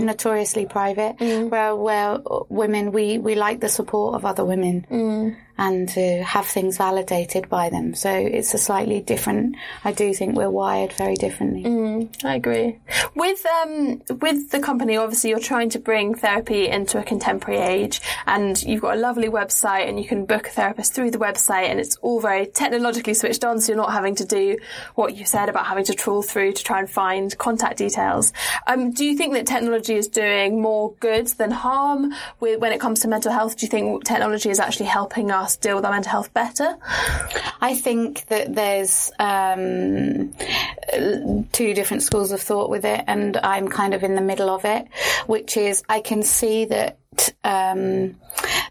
notoriously 0.06 0.66
private, 0.66 1.16
where, 1.50 1.74
where 1.76 2.18
women, 2.48 2.92
we, 2.92 3.18
we 3.18 3.34
like 3.34 3.60
the 3.60 3.68
support 3.68 4.14
of 4.14 4.24
other 4.24 4.44
women 4.44 4.86
and 5.58 5.88
to 5.90 6.22
have 6.22 6.46
things 6.46 6.78
validated 6.78 7.48
by 7.48 7.70
them. 7.70 7.94
So 7.94 8.10
it's 8.10 8.54
a 8.54 8.58
slightly 8.58 9.00
different, 9.00 9.56
I 9.84 9.92
do 9.92 10.14
think 10.14 10.36
we're 10.36 10.50
wired 10.50 10.92
very 10.94 11.14
differently. 11.14 11.62
I 12.24 12.34
agree. 12.36 12.78
With 13.14 13.44
um 13.46 14.02
with 14.20 14.50
the 14.50 14.60
company, 14.60 14.96
obviously 14.96 15.30
you're 15.30 15.38
trying 15.38 15.70
to 15.70 15.78
bring 15.78 16.14
therapy 16.14 16.68
into 16.68 16.98
a 16.98 17.02
contemporary 17.02 17.60
age, 17.60 18.00
and 18.26 18.60
you've 18.62 18.82
got 18.82 18.96
a 18.96 19.00
lovely 19.00 19.28
website, 19.28 19.88
and 19.88 19.98
you 20.00 20.06
can 20.06 20.24
book 20.24 20.46
a 20.46 20.50
therapist 20.50 20.94
through 20.94 21.10
the 21.10 21.18
website, 21.18 21.68
and 21.68 21.78
it's 21.78 21.96
all 21.96 22.20
very 22.20 22.46
technologically 22.46 23.14
switched 23.14 23.44
on, 23.44 23.60
so 23.60 23.72
you're 23.72 23.76
not 23.76 23.92
having 23.92 24.14
to 24.16 24.24
do 24.24 24.56
what 24.94 25.16
you 25.16 25.24
said 25.26 25.48
about 25.48 25.66
having 25.66 25.84
to 25.84 25.94
trawl 25.94 26.22
through 26.22 26.52
to 26.52 26.64
try 26.64 26.78
and 26.78 26.88
find 26.88 27.36
contact 27.38 27.78
details. 27.78 28.32
Um, 28.66 28.90
do 28.90 29.04
you 29.04 29.16
think 29.16 29.34
that 29.34 29.46
technology 29.46 29.94
is 29.94 30.08
doing 30.08 30.60
more 30.60 30.94
good 31.00 31.26
than 31.28 31.50
harm 31.50 32.12
when 32.38 32.72
it 32.72 32.80
comes 32.80 33.00
to 33.00 33.08
mental 33.08 33.32
health? 33.32 33.56
Do 33.58 33.66
you 33.66 33.70
think 33.70 34.04
technology 34.04 34.48
is 34.48 34.58
actually 34.58 34.86
helping 34.86 35.30
us 35.30 35.41
deal 35.60 35.76
with 35.76 35.84
our 35.84 35.92
mental 35.92 36.10
health 36.10 36.32
better? 36.34 36.76
I 37.60 37.74
think 37.74 38.26
that 38.26 38.54
there's 38.54 39.10
um, 39.18 40.32
two 41.52 41.74
different 41.74 42.02
schools 42.02 42.32
of 42.32 42.40
thought 42.40 42.70
with 42.70 42.84
it, 42.84 43.04
and 43.06 43.36
I'm 43.36 43.68
kind 43.68 43.94
of 43.94 44.02
in 44.02 44.14
the 44.14 44.20
middle 44.20 44.50
of 44.50 44.64
it, 44.64 44.88
which 45.26 45.56
is 45.56 45.82
I 45.88 46.00
can 46.00 46.22
see 46.22 46.64
that 46.66 46.98
um, 47.44 48.16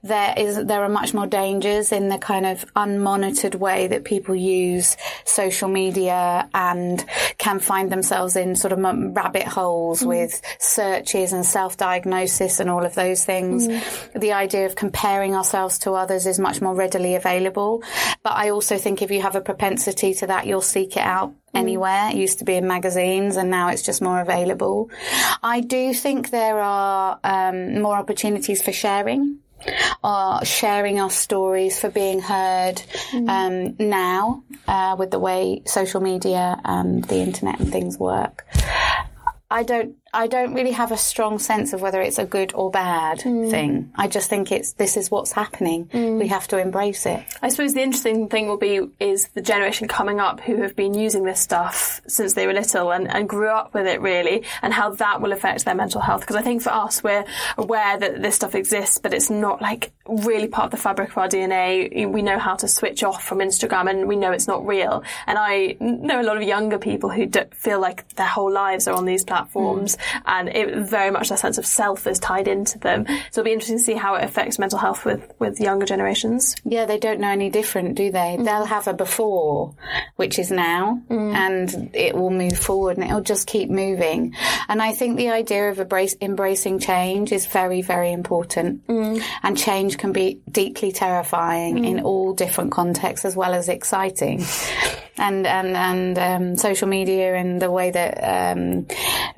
there 0.03 0.33
is 0.37 0.65
there 0.65 0.83
are 0.83 0.89
much 0.89 1.13
more 1.13 1.27
dangers 1.27 1.91
in 1.91 2.09
the 2.09 2.17
kind 2.17 2.45
of 2.45 2.65
unmonitored 2.75 3.55
way 3.55 3.87
that 3.87 4.03
people 4.03 4.35
use 4.35 4.97
social 5.25 5.69
media 5.69 6.49
and 6.53 7.05
can 7.37 7.59
find 7.59 7.91
themselves 7.91 8.35
in 8.35 8.55
sort 8.55 8.73
of 8.73 8.79
rabbit 9.15 9.47
holes 9.47 10.03
with 10.03 10.41
searches 10.59 11.33
and 11.33 11.45
self-diagnosis 11.45 12.59
and 12.59 12.69
all 12.69 12.85
of 12.85 12.95
those 12.95 13.23
things. 13.23 13.67
The 14.15 14.33
idea 14.33 14.65
of 14.65 14.75
comparing 14.75 15.35
ourselves 15.35 15.79
to 15.79 15.91
others 15.91 16.25
is 16.25 16.39
much 16.39 16.61
more 16.61 16.75
readily 16.75 17.15
available, 17.15 17.83
but 18.23 18.33
I 18.33 18.49
also 18.49 18.77
think 18.77 19.01
if 19.01 19.11
you 19.11 19.21
have 19.21 19.35
a 19.35 19.41
propensity 19.41 20.13
to 20.15 20.27
that, 20.27 20.47
you'll 20.47 20.61
seek 20.61 20.97
it 20.97 21.03
out 21.03 21.33
anywhere. 21.53 22.09
It 22.09 22.15
used 22.15 22.39
to 22.39 22.45
be 22.45 22.55
in 22.55 22.67
magazines 22.67 23.37
and 23.37 23.49
now 23.49 23.69
it's 23.69 23.81
just 23.81 24.01
more 24.01 24.21
available. 24.21 24.89
I 25.43 25.61
do 25.61 25.93
think 25.93 26.29
there 26.29 26.59
are 26.59 27.19
um, 27.23 27.81
more 27.81 27.95
opportunities 27.95 28.61
for 28.61 28.71
sharing. 28.71 29.39
Or 30.03 30.43
sharing 30.43 30.99
our 30.99 31.11
stories 31.11 31.79
for 31.79 31.91
being 31.91 32.19
heard 32.19 32.81
um, 33.13 33.75
now 33.77 34.43
uh, 34.67 34.95
with 34.97 35.11
the 35.11 35.19
way 35.19 35.61
social 35.67 36.01
media 36.01 36.59
and 36.65 37.03
the 37.03 37.17
internet 37.17 37.59
and 37.59 37.71
things 37.71 37.95
work. 37.99 38.43
I 39.51 39.61
don't. 39.61 39.97
I 40.13 40.27
don't 40.27 40.53
really 40.53 40.71
have 40.71 40.91
a 40.91 40.97
strong 40.97 41.39
sense 41.39 41.71
of 41.71 41.81
whether 41.81 42.01
it's 42.01 42.19
a 42.19 42.25
good 42.25 42.53
or 42.53 42.69
bad 42.69 43.19
mm. 43.19 43.49
thing. 43.49 43.91
I 43.95 44.09
just 44.09 44.29
think 44.29 44.51
it's 44.51 44.73
this 44.73 44.97
is 44.97 45.09
what's 45.09 45.31
happening. 45.31 45.85
Mm. 45.85 46.19
We 46.19 46.27
have 46.27 46.49
to 46.49 46.57
embrace 46.57 47.05
it. 47.05 47.23
I 47.41 47.47
suppose 47.47 47.73
the 47.73 47.81
interesting 47.81 48.27
thing 48.27 48.47
will 48.47 48.57
be 48.57 48.81
is 48.99 49.29
the 49.29 49.41
generation 49.41 49.87
coming 49.87 50.19
up 50.19 50.41
who 50.41 50.61
have 50.63 50.75
been 50.75 50.93
using 50.93 51.23
this 51.23 51.39
stuff 51.39 52.01
since 52.07 52.33
they 52.33 52.45
were 52.45 52.53
little 52.53 52.91
and, 52.91 53.09
and 53.09 53.29
grew 53.29 53.49
up 53.49 53.73
with 53.73 53.87
it 53.87 54.01
really, 54.01 54.43
and 54.61 54.73
how 54.73 54.89
that 54.91 55.21
will 55.21 55.31
affect 55.31 55.63
their 55.63 55.75
mental 55.75 56.01
health. 56.01 56.21
Because 56.21 56.35
I 56.35 56.41
think 56.41 56.61
for 56.61 56.71
us, 56.73 57.01
we're 57.01 57.23
aware 57.57 57.97
that 57.97 58.21
this 58.21 58.35
stuff 58.35 58.53
exists, 58.53 58.97
but 58.97 59.13
it's 59.13 59.29
not 59.29 59.61
like 59.61 59.93
really 60.07 60.49
part 60.49 60.65
of 60.65 60.71
the 60.71 60.77
fabric 60.77 61.11
of 61.11 61.17
our 61.19 61.29
DNA. 61.29 62.11
We 62.11 62.21
know 62.21 62.37
how 62.37 62.55
to 62.55 62.67
switch 62.67 63.01
off 63.01 63.23
from 63.23 63.39
Instagram, 63.39 63.89
and 63.89 64.09
we 64.09 64.17
know 64.17 64.31
it's 64.33 64.47
not 64.47 64.67
real. 64.67 65.03
And 65.25 65.37
I 65.37 65.77
know 65.79 66.21
a 66.21 66.23
lot 66.23 66.35
of 66.35 66.43
younger 66.43 66.77
people 66.77 67.09
who 67.09 67.29
feel 67.53 67.79
like 67.79 68.09
their 68.15 68.27
whole 68.27 68.51
lives 68.51 68.89
are 68.89 68.95
on 68.95 69.05
these 69.05 69.23
platforms, 69.23 69.97
and 70.25 70.49
it 70.49 70.87
very 70.87 71.11
much 71.11 71.29
their 71.29 71.37
sense 71.37 71.57
of 71.57 71.65
self 71.65 72.07
is 72.07 72.19
tied 72.19 72.47
into 72.47 72.79
them. 72.79 73.05
So 73.31 73.41
it'll 73.41 73.43
be 73.43 73.53
interesting 73.53 73.77
to 73.77 73.83
see 73.83 73.93
how 73.93 74.15
it 74.15 74.23
affects 74.23 74.59
mental 74.59 74.79
health 74.79 75.05
with 75.05 75.31
with 75.39 75.59
younger 75.59 75.85
generations. 75.85 76.55
Yeah, 76.63 76.85
they 76.85 76.97
don't 76.97 77.19
know 77.19 77.29
any 77.29 77.49
different, 77.49 77.95
do 77.95 78.11
they? 78.11 78.35
Mm-hmm. 78.35 78.43
They'll 78.43 78.65
have 78.65 78.87
a 78.87 78.93
before, 78.93 79.75
which 80.15 80.39
is 80.39 80.51
now, 80.51 81.01
mm. 81.09 81.33
and 81.33 81.89
it 81.95 82.15
will 82.15 82.29
move 82.29 82.57
forward 82.57 82.97
and 82.97 83.05
it'll 83.05 83.21
just 83.21 83.47
keep 83.47 83.69
moving. 83.69 84.35
And 84.67 84.81
I 84.81 84.93
think 84.93 85.17
the 85.17 85.29
idea 85.29 85.69
of 85.69 85.79
embrace, 85.79 86.15
embracing 86.21 86.79
change 86.79 87.31
is 87.31 87.45
very, 87.45 87.81
very 87.81 88.11
important. 88.11 88.87
Mm. 88.87 89.21
And 89.43 89.57
change 89.57 89.97
can 89.97 90.11
be 90.11 90.41
deeply 90.49 90.91
terrifying 90.91 91.77
mm. 91.77 91.85
in 91.85 92.01
all 92.01 92.33
different 92.33 92.71
contexts 92.71 93.25
as 93.25 93.35
well 93.35 93.53
as 93.53 93.69
exciting. 93.69 94.43
And 95.17 95.45
and 95.45 95.75
and 95.75 96.17
um, 96.17 96.55
social 96.57 96.87
media 96.87 97.35
and 97.35 97.61
the 97.61 97.69
way 97.69 97.91
that 97.91 98.53
um, 98.55 98.87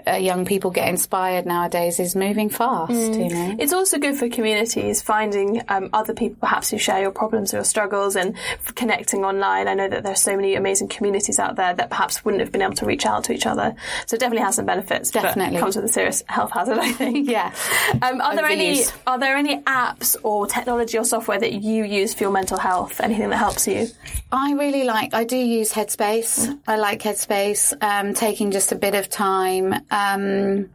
uh, 0.07 0.15
young 0.17 0.45
people 0.45 0.69
get 0.71 0.87
inspired 0.87 1.45
nowadays 1.45 1.99
is 1.99 2.15
moving 2.15 2.49
fast. 2.49 2.91
You 2.93 3.29
know, 3.29 3.55
It's 3.59 3.73
also 3.73 3.97
good 3.97 4.15
for 4.15 4.29
communities, 4.29 5.01
finding 5.01 5.61
um, 5.67 5.89
other 5.91 6.13
people 6.13 6.37
perhaps 6.39 6.69
who 6.69 6.77
share 6.77 7.01
your 7.01 7.11
problems 7.11 7.53
or 7.53 7.57
your 7.57 7.63
struggles 7.63 8.15
and 8.15 8.35
connecting 8.75 9.25
online. 9.25 9.67
I 9.67 9.73
know 9.73 9.89
that 9.89 10.03
there's 10.03 10.21
so 10.21 10.35
many 10.35 10.55
amazing 10.55 10.89
communities 10.89 11.39
out 11.39 11.55
there 11.55 11.73
that 11.73 11.89
perhaps 11.89 12.23
wouldn't 12.23 12.41
have 12.41 12.51
been 12.51 12.61
able 12.61 12.75
to 12.75 12.85
reach 12.85 13.05
out 13.05 13.23
to 13.25 13.33
each 13.33 13.47
other. 13.47 13.75
So 14.05 14.15
it 14.15 14.19
definitely 14.19 14.45
has 14.45 14.55
some 14.55 14.65
benefits. 14.65 15.09
Definitely. 15.11 15.59
Comes 15.59 15.75
with 15.75 15.85
a 15.85 15.89
serious 15.89 16.23
health 16.27 16.51
hazard, 16.51 16.77
I 16.77 16.91
think. 16.91 17.27
Yeah. 17.33 17.53
Um, 18.01 18.21
are 18.21 18.35
there 18.35 18.45
any. 18.45 18.83
Are 19.07 19.17
there 19.17 19.35
any 19.37 19.61
apps 19.63 20.15
or 20.23 20.45
technology 20.45 20.97
or 20.97 21.03
software 21.05 21.39
that 21.39 21.53
you 21.53 21.83
use 21.83 22.13
for 22.13 22.25
your 22.25 22.31
mental 22.31 22.57
health? 22.59 23.01
Anything 23.01 23.29
that 23.29 23.37
helps 23.37 23.67
you? 23.67 23.87
I 24.31 24.53
really 24.53 24.83
like, 24.83 25.13
I 25.13 25.23
do 25.23 25.37
use 25.37 25.62
Headspace. 25.71 26.59
I 26.67 26.77
like 26.77 27.01
Headspace, 27.01 27.73
um, 27.81 28.13
taking 28.13 28.51
just 28.51 28.71
a 28.71 28.75
bit 28.75 28.95
of 28.95 29.09
time. 29.09 29.73
Um, 29.91 30.69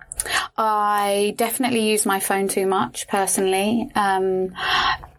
I 0.57 1.35
definitely 1.37 1.91
use 1.91 2.07
my 2.07 2.21
phone 2.21 2.49
too 2.49 2.67
much 2.67 3.09
personally. 3.09 3.91
Um, 3.95 4.55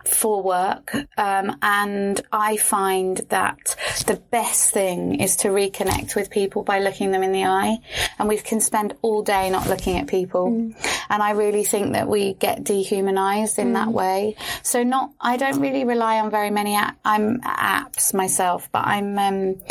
for 0.05 0.41
work, 0.41 0.95
um, 1.17 1.57
and 1.61 2.19
I 2.31 2.57
find 2.57 3.17
that 3.29 3.75
the 4.07 4.15
best 4.31 4.71
thing 4.71 5.19
is 5.19 5.35
to 5.37 5.49
reconnect 5.49 6.15
with 6.15 6.29
people 6.29 6.63
by 6.63 6.79
looking 6.79 7.11
them 7.11 7.23
in 7.23 7.31
the 7.31 7.45
eye. 7.45 7.77
And 8.17 8.27
we 8.27 8.37
can 8.37 8.61
spend 8.61 8.95
all 9.01 9.23
day 9.23 9.49
not 9.49 9.67
looking 9.67 9.97
at 9.97 10.07
people, 10.07 10.47
and 10.47 11.23
I 11.23 11.31
really 11.31 11.63
think 11.63 11.93
that 11.93 12.07
we 12.07 12.33
get 12.33 12.63
dehumanized 12.63 13.59
in 13.59 13.73
that 13.73 13.89
way. 13.89 14.35
So, 14.63 14.83
not 14.83 15.11
I 15.19 15.37
don't 15.37 15.59
really 15.59 15.83
rely 15.83 16.19
on 16.19 16.31
very 16.31 16.51
many 16.51 16.75
app, 16.75 16.97
I'm 17.05 17.41
apps 17.41 18.13
myself, 18.13 18.69
but 18.71 18.85
I'm 18.85 19.17
um, 19.17 19.61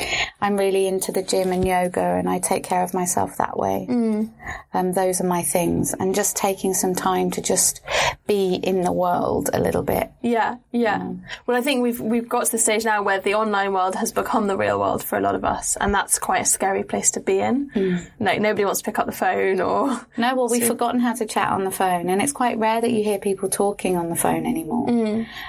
I'm 0.40 0.56
really 0.56 0.86
into 0.86 1.10
the 1.10 1.22
gym 1.22 1.50
and 1.52 1.66
yoga, 1.66 2.00
and 2.00 2.28
I 2.28 2.38
take 2.38 2.62
care 2.62 2.82
of 2.84 2.94
myself 2.94 3.36
that 3.38 3.56
way. 3.56 3.86
Mm. 3.88 4.30
Um, 4.72 4.92
those 4.92 5.20
are 5.20 5.26
my 5.26 5.42
things, 5.42 5.94
and 5.94 6.14
just 6.14 6.36
taking 6.36 6.74
some 6.74 6.94
time 6.94 7.30
to 7.32 7.42
just 7.42 7.80
be 8.26 8.54
in 8.54 8.82
the 8.82 8.92
world 8.92 9.50
a 9.52 9.58
little 9.60 9.82
bit. 9.82 10.12
Yeah, 10.22 10.56
yeah. 10.70 10.98
Mm. 11.00 11.22
Well, 11.46 11.56
I 11.56 11.60
think 11.60 11.82
we've 11.82 12.00
we've 12.00 12.28
got 12.28 12.46
to 12.46 12.52
the 12.52 12.58
stage 12.58 12.84
now 12.84 13.02
where 13.02 13.20
the 13.20 13.34
online 13.34 13.72
world 13.72 13.96
has 13.96 14.12
become 14.12 14.46
the 14.46 14.56
real 14.56 14.78
world 14.78 15.02
for 15.02 15.18
a 15.18 15.20
lot 15.20 15.34
of 15.34 15.44
us, 15.44 15.76
and 15.76 15.92
that's 15.92 16.18
quite 16.18 16.42
a 16.42 16.46
scary 16.46 16.84
place 16.84 17.10
to 17.12 17.20
be 17.20 17.40
in. 17.40 17.70
Mm. 17.70 18.10
Like 18.20 18.40
nobody 18.40 18.64
wants 18.64 18.80
to 18.80 18.84
pick 18.84 18.98
up 18.98 19.06
the 19.06 19.12
phone 19.12 19.60
or 19.60 20.06
No, 20.16 20.34
well, 20.36 20.48
we've 20.48 20.66
forgotten 20.66 21.00
how 21.00 21.14
to 21.14 21.26
chat 21.26 21.48
on 21.48 21.64
the 21.64 21.70
phone, 21.72 22.08
and 22.08 22.22
it's 22.22 22.32
quite 22.32 22.58
rare 22.58 22.80
that 22.80 22.90
you 22.90 23.02
hear 23.02 23.18
people 23.18 23.48
talking 23.48 23.96
on 23.96 24.08
the 24.08 24.16
phone 24.16 24.46
anymore. 24.46 24.88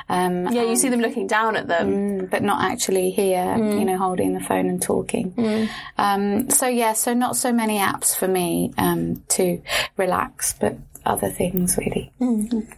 Um, 0.10 0.48
yeah, 0.52 0.64
you 0.64 0.76
see 0.76 0.90
them 0.90 1.02
looking 1.02 1.28
down 1.28 1.56
at 1.56 1.68
them. 1.68 2.26
but 2.26 2.42
not 2.42 2.64
actually 2.64 3.12
here, 3.12 3.56
you 3.58 3.86
know, 3.86 3.98
holding 3.98 4.34
the 4.34 4.40
phone 4.40 4.68
and 4.70 4.79
talking. 4.80 5.34
Um, 5.98 6.50
so 6.50 6.68
yeah, 6.68 6.94
so 6.94 7.14
not 7.14 7.36
so 7.36 7.52
many 7.52 7.80
apps 7.80 8.16
for 8.16 8.28
me 8.28 8.74
um, 8.78 9.24
to 9.30 9.62
relax, 9.98 10.54
but 10.60 10.78
other 11.06 11.30
things 11.30 11.78
really. 11.78 12.12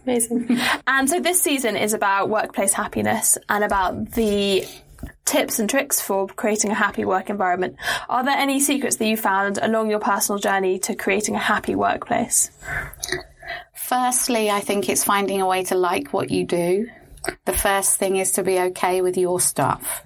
Amazing. 0.04 0.58
and 0.86 1.08
so 1.08 1.20
this 1.20 1.42
season 1.42 1.76
is 1.76 1.92
about 1.92 2.28
workplace 2.28 2.72
happiness 2.72 3.36
and 3.48 3.64
about 3.64 4.12
the 4.12 4.66
tips 5.24 5.58
and 5.58 5.68
tricks 5.68 6.00
for 6.00 6.26
creating 6.28 6.70
a 6.70 6.74
happy 6.74 7.04
work 7.04 7.30
environment. 7.30 7.76
Are 8.08 8.24
there 8.24 8.36
any 8.36 8.60
secrets 8.60 8.96
that 8.96 9.06
you 9.06 9.16
found 9.16 9.58
along 9.58 9.90
your 9.90 9.98
personal 9.98 10.38
journey 10.38 10.78
to 10.80 10.94
creating 10.94 11.34
a 11.34 11.40
happy 11.40 11.74
workplace? 11.74 12.50
Firstly, 13.74 14.50
I 14.50 14.60
think 14.60 14.88
it's 14.88 15.04
finding 15.04 15.40
a 15.40 15.46
way 15.46 15.64
to 15.64 15.74
like 15.74 16.12
what 16.12 16.30
you 16.30 16.46
do. 16.46 16.88
The 17.44 17.52
first 17.52 17.96
thing 17.98 18.16
is 18.16 18.32
to 18.32 18.42
be 18.42 18.58
okay 18.58 19.02
with 19.02 19.16
your 19.16 19.40
stuff. 19.40 20.02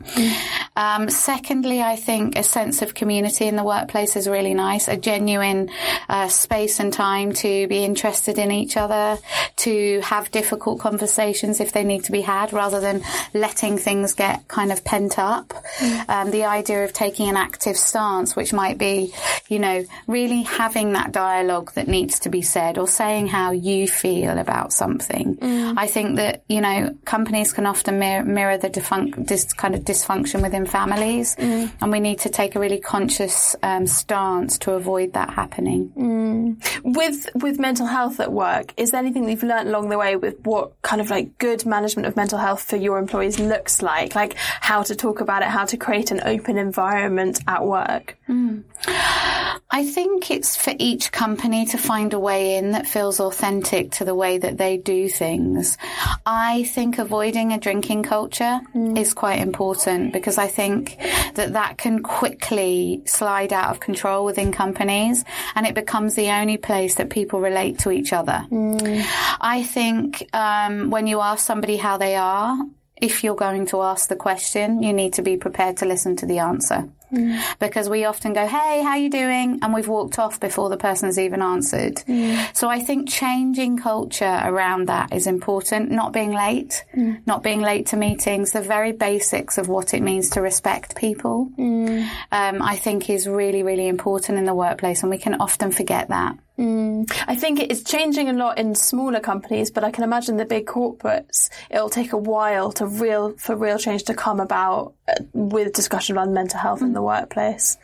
Um, 0.76 1.08
secondly, 1.08 1.82
I 1.82 1.96
think 1.96 2.37
a 2.38 2.42
sense 2.42 2.82
of 2.82 2.94
community 2.94 3.46
in 3.46 3.56
the 3.56 3.64
workplace 3.64 4.16
is 4.16 4.28
really 4.28 4.54
nice. 4.54 4.88
A 4.88 4.96
genuine 4.96 5.70
uh, 6.08 6.28
space 6.28 6.80
and 6.80 6.92
time 6.92 7.32
to 7.35 7.66
be 7.68 7.85
interested 7.85 8.38
in 8.38 8.50
each 8.50 8.76
other, 8.76 9.18
to 9.56 10.00
have 10.00 10.30
difficult 10.30 10.80
conversations 10.80 11.61
if 11.61 11.73
they 11.73 11.85
need 11.85 12.04
to 12.04 12.12
be 12.12 12.20
had, 12.20 12.52
rather 12.52 12.80
than 12.80 13.02
letting 13.32 13.78
things 13.78 14.14
get 14.14 14.46
kind 14.49 14.70
of 14.73 14.85
pent 14.85 15.18
up. 15.18 15.54
Um, 16.08 16.30
the 16.30 16.44
idea 16.44 16.85
of 16.85 16.92
taking 16.92 17.28
an 17.28 17.37
active 17.37 17.76
stance, 17.76 18.37
which 18.37 18.52
might 18.52 18.78
be, 18.78 19.14
you 19.49 19.58
know, 19.58 19.85
really 20.06 20.42
having 20.42 20.92
that 20.92 21.12
dialogue 21.12 21.73
that 21.75 21.88
needs 21.88 22.20
to 22.20 22.28
be 22.28 22.42
said, 22.42 22.78
or 22.78 22.87
saying 22.87 23.28
how 23.28 23.52
you 23.52 23.88
feel 23.88 24.38
about 24.38 24.73
something. 24.73 25.38
I 25.78 25.87
think 25.87 26.16
that 26.16 26.42
you 26.49 26.61
know 26.61 26.96
companies 27.07 27.53
can 27.53 27.65
often 27.65 27.99
mirror, 27.99 28.25
mirror 28.25 28.59
the 28.59 28.69
defun- 28.69 29.27
this 29.27 29.53
kind 29.53 29.75
of 29.75 29.83
dysfunction 29.83 30.43
within 30.43 30.67
families, 30.67 31.37
mm. 31.37 31.71
and 31.81 31.93
we 31.93 32.01
need 32.01 32.19
to 32.21 32.29
take 32.29 32.55
a 32.57 32.61
really 32.61 32.79
conscious 32.79 33.57
um, 33.63 33.87
stance 33.87 34.59
to 34.59 34.73
avoid 34.73 35.15
that 35.15 35.31
happening. 35.31 35.93
Mm. 35.97 36.83
With 36.83 37.29
with 37.35 37.59
mental 37.59 37.87
health 37.87 38.21
at 38.21 38.33
work, 38.33 38.75
is 38.77 38.91
there 38.91 39.01
anything 39.01 39.29
you've 39.29 39.43
learned 39.43 39.69
along 39.69 39.89
the 39.89 39.99
way 39.99 40.17
with 40.17 40.39
what 40.45 40.81
kind 40.83 41.01
of 41.01 41.09
like 41.09 41.39
good 41.39 41.65
management 41.65 42.07
of 42.07 42.17
mental 42.17 42.39
health 42.39 42.63
for 42.63 42.77
your 42.77 42.99
employees 42.99 43.39
looks 43.39 43.81
like? 43.81 44.15
Like 44.15 44.35
how 44.37 44.83
to 44.83 44.95
talk 44.95 45.21
about 45.21 45.43
it, 45.43 45.49
how 45.49 45.65
to 45.65 45.77
create 45.77 46.11
an 46.11 46.21
open 46.25 46.59
environment 46.59 47.41
at 47.47 47.65
work? 47.65 48.19
Mm. 48.29 48.65
I 49.76 49.85
think 49.85 50.30
it's 50.30 50.56
for 50.56 50.73
each 50.78 51.12
company 51.12 51.66
to 51.66 51.76
find 51.76 52.14
a 52.14 52.18
way 52.18 52.56
in 52.56 52.71
that 52.71 52.87
feels 52.87 53.21
authentic 53.21 53.90
to 53.99 54.06
the 54.06 54.14
way 54.14 54.38
that 54.38 54.56
they 54.56 54.78
do 54.78 55.06
things. 55.06 55.76
I 56.25 56.64
think 56.64 56.97
avoiding 56.97 57.52
a 57.52 57.61
drinking 57.61 58.04
culture 58.04 58.59
is 58.75 59.12
quite 59.12 59.40
important 59.40 60.14
because 60.14 60.38
I 60.38 60.47
think 60.47 60.97
that 61.35 61.52
that 61.52 61.76
can 61.76 62.02
quickly 62.02 63.02
slide 63.04 63.52
out 63.52 63.71
of 63.71 63.80
control 63.80 64.25
within 64.25 64.50
companies 64.50 65.26
and 65.54 65.66
it 65.66 65.75
becomes 65.75 66.14
the 66.14 66.30
only 66.30 66.56
place 66.56 66.95
that 66.95 67.11
people 67.11 67.40
relate 67.40 67.80
to 67.80 67.90
each 67.90 68.14
other. 68.14 68.47
I 69.42 69.62
think 69.62 70.26
um, 70.33 70.88
when 70.88 71.06
you 71.06 71.21
ask 71.21 71.45
somebody 71.45 71.76
how 71.76 71.99
they 71.99 72.16
are, 72.16 72.56
if 72.97 73.23
you're 73.23 73.37
going 73.37 73.66
to 73.66 73.83
ask 73.83 74.09
the 74.09 74.16
question, 74.16 74.83
you 74.83 74.95
need 74.95 75.12
to 75.12 75.23
be 75.23 75.37
prepared 75.37 75.76
to 75.76 75.85
listen 75.85 76.16
to 76.16 76.25
the 76.25 76.38
answer. 76.38 76.88
Mm. 77.13 77.41
Because 77.59 77.89
we 77.89 78.05
often 78.05 78.33
go, 78.33 78.47
hey, 78.47 78.83
how 78.83 78.97
you 78.97 79.11
doing? 79.11 79.61
And 79.63 79.73
we've 79.73 79.89
walked 79.89 80.19
off 80.19 80.41
before 80.41 80.69
the 80.69 80.77
person's 80.77 81.19
even 81.19 81.43
answered. 81.43 81.97
Mm. 81.97 82.57
So 82.57 82.69
I 82.69 82.81
think 82.81 83.09
changing 83.09 83.79
culture 83.79 84.41
around 84.45 84.87
that 84.89 85.13
is 85.13 85.27
important. 85.27 85.91
Not 85.91 86.13
being 86.13 86.33
late, 86.33 86.85
mm. 86.95 87.21
not 87.27 87.43
being 87.43 87.61
late 87.61 87.87
to 87.87 87.97
meetings, 87.97 88.53
the 88.53 88.61
very 88.61 88.93
basics 88.93 89.59
of 89.59 89.69
what 89.69 89.95
it 89.95 90.03
means 90.03 90.31
to 90.31 90.41
respect 90.41 90.97
people, 90.97 91.51
um, 91.59 92.63
I 92.63 92.77
think 92.77 93.09
is 93.09 93.29
really, 93.29 93.63
really 93.63 93.89
important 93.89 94.39
in 94.39 94.45
the 94.45 94.55
workplace. 94.55 95.03
And 95.03 95.11
we 95.11 95.19
can 95.19 95.35
often 95.41 95.71
forget 95.71 96.09
that. 96.09 96.37
I 97.29 97.37
think 97.37 97.61
it's 97.61 97.83
changing 97.83 98.31
a 98.31 98.33
lot 98.33 98.59
in 98.59 98.75
smaller 98.75 99.21
companies, 99.21 99.71
but 99.71 99.85
I 99.85 99.91
can 99.91 100.05
imagine 100.05 100.39
the 100.39 100.47
big 100.47 100.67
corporates, 100.67 101.51
it'll 101.71 101.91
take 101.91 102.15
a 102.15 102.17
while 102.17 102.73
to 102.73 102.87
real 102.87 103.37
for 103.37 103.55
real 103.55 103.79
change 103.79 104.05
to 104.05 104.15
come 104.15 104.41
about 104.41 104.95
with 105.33 105.73
discussion 105.73 106.17
around 106.17 106.35
mental 106.35 106.59
health 106.59 106.83
in 106.83 106.93
the 106.93 107.03
workplace. 107.03 107.79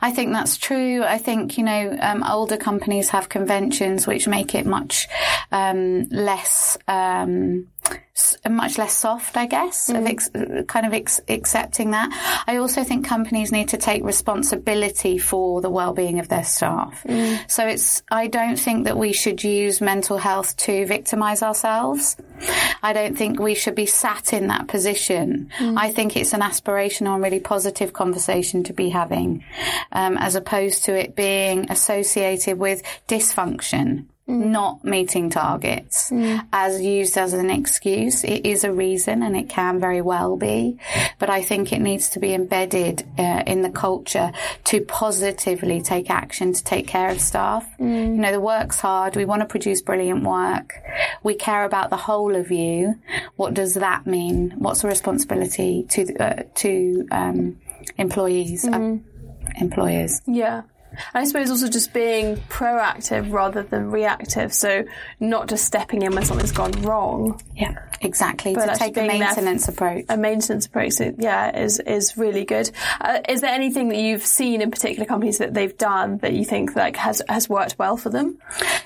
I 0.00 0.12
think 0.12 0.32
that's 0.32 0.56
true. 0.56 1.02
I 1.04 1.18
think, 1.18 1.58
you 1.58 1.64
know, 1.64 1.96
um, 2.00 2.22
older 2.22 2.56
companies 2.56 3.10
have 3.10 3.28
conventions 3.28 4.06
which 4.06 4.28
make 4.28 4.54
it 4.54 4.66
much 4.66 5.08
um, 5.52 6.08
less. 6.10 6.76
Um, 6.86 7.68
much 8.48 8.78
less 8.78 8.94
soft, 8.94 9.36
I 9.36 9.46
guess, 9.46 9.88
of 9.88 9.96
mm. 9.96 10.08
ex- 10.08 10.30
kind 10.66 10.86
of 10.86 10.92
ex- 10.92 11.20
accepting 11.28 11.90
that. 11.90 12.44
I 12.46 12.56
also 12.56 12.82
think 12.82 13.06
companies 13.06 13.52
need 13.52 13.68
to 13.68 13.76
take 13.76 14.04
responsibility 14.04 15.18
for 15.18 15.60
the 15.60 15.70
well-being 15.70 16.18
of 16.18 16.28
their 16.28 16.44
staff. 16.44 17.02
Mm. 17.04 17.50
So 17.50 17.66
it's, 17.66 18.02
I 18.10 18.28
don't 18.28 18.58
think 18.58 18.84
that 18.84 18.96
we 18.96 19.12
should 19.12 19.44
use 19.44 19.80
mental 19.80 20.16
health 20.16 20.56
to 20.58 20.86
victimize 20.86 21.42
ourselves. 21.42 22.16
I 22.82 22.92
don't 22.92 23.16
think 23.16 23.38
we 23.38 23.54
should 23.54 23.74
be 23.74 23.86
sat 23.86 24.32
in 24.32 24.46
that 24.48 24.68
position. 24.68 25.50
Mm. 25.58 25.78
I 25.78 25.90
think 25.92 26.16
it's 26.16 26.32
an 26.32 26.40
aspirational 26.40 27.14
and 27.14 27.22
really 27.22 27.40
positive 27.40 27.92
conversation 27.92 28.64
to 28.64 28.72
be 28.72 28.88
having, 28.88 29.44
um, 29.92 30.16
as 30.16 30.34
opposed 30.36 30.84
to 30.84 30.98
it 30.98 31.16
being 31.16 31.70
associated 31.70 32.58
with 32.58 32.82
dysfunction. 33.08 34.06
Not 34.28 34.84
meeting 34.84 35.30
targets 35.30 36.10
as 36.52 36.82
used 36.82 37.16
as 37.16 37.32
an 37.32 37.48
excuse. 37.48 38.24
It 38.24 38.44
is 38.44 38.64
a 38.64 38.72
reason 38.72 39.22
and 39.22 39.36
it 39.36 39.48
can 39.48 39.78
very 39.78 40.00
well 40.00 40.36
be, 40.36 40.78
but 41.20 41.30
I 41.30 41.42
think 41.42 41.72
it 41.72 41.78
needs 41.80 42.10
to 42.10 42.18
be 42.18 42.34
embedded 42.34 43.04
uh, 43.18 43.44
in 43.46 43.62
the 43.62 43.70
culture 43.70 44.32
to 44.64 44.80
positively 44.80 45.80
take 45.80 46.10
action 46.10 46.52
to 46.52 46.64
take 46.64 46.88
care 46.88 47.08
of 47.08 47.20
staff. 47.20 47.64
You 47.78 47.86
know, 47.86 48.32
the 48.32 48.40
work's 48.40 48.80
hard. 48.80 49.14
We 49.14 49.24
want 49.24 49.42
to 49.42 49.46
produce 49.46 49.80
brilliant 49.80 50.24
work. 50.24 50.74
We 51.22 51.34
care 51.34 51.64
about 51.64 51.90
the 51.90 51.96
whole 51.96 52.34
of 52.34 52.50
you. 52.50 52.98
What 53.36 53.54
does 53.54 53.74
that 53.74 54.06
mean? 54.06 54.54
What's 54.58 54.82
the 54.82 54.88
responsibility 54.88 55.84
to 55.90 56.16
uh, 56.16 56.42
to 56.56 57.06
um, 57.12 57.60
employees, 57.96 58.66
uh, 58.66 58.96
employers? 59.60 60.20
Yeah. 60.26 60.62
And 61.14 61.22
I 61.22 61.24
suppose 61.24 61.50
also 61.50 61.68
just 61.68 61.92
being 61.92 62.36
proactive 62.48 63.32
rather 63.32 63.62
than 63.62 63.90
reactive. 63.90 64.52
So 64.52 64.84
not 65.20 65.48
just 65.48 65.64
stepping 65.64 66.02
in 66.02 66.14
when 66.14 66.24
something's 66.24 66.52
gone 66.52 66.72
wrong. 66.82 67.40
Yeah, 67.54 67.76
exactly. 68.00 68.54
But 68.54 68.72
to 68.72 68.78
take 68.78 68.96
a 68.96 69.06
maintenance 69.06 69.68
approach. 69.68 70.04
A 70.08 70.16
maintenance 70.16 70.66
approach, 70.66 70.92
so, 70.92 71.14
yeah, 71.18 71.58
is 71.58 71.80
is 71.80 72.16
really 72.16 72.44
good. 72.44 72.70
Uh, 73.00 73.20
is 73.28 73.40
there 73.40 73.52
anything 73.52 73.88
that 73.88 73.98
you've 73.98 74.24
seen 74.24 74.60
in 74.60 74.70
particular 74.70 75.06
companies 75.06 75.38
that 75.38 75.54
they've 75.54 75.76
done 75.76 76.18
that 76.18 76.32
you 76.32 76.44
think 76.44 76.76
like 76.76 76.96
has 76.96 77.22
has 77.28 77.48
worked 77.48 77.78
well 77.78 77.96
for 77.96 78.10
them? 78.10 78.38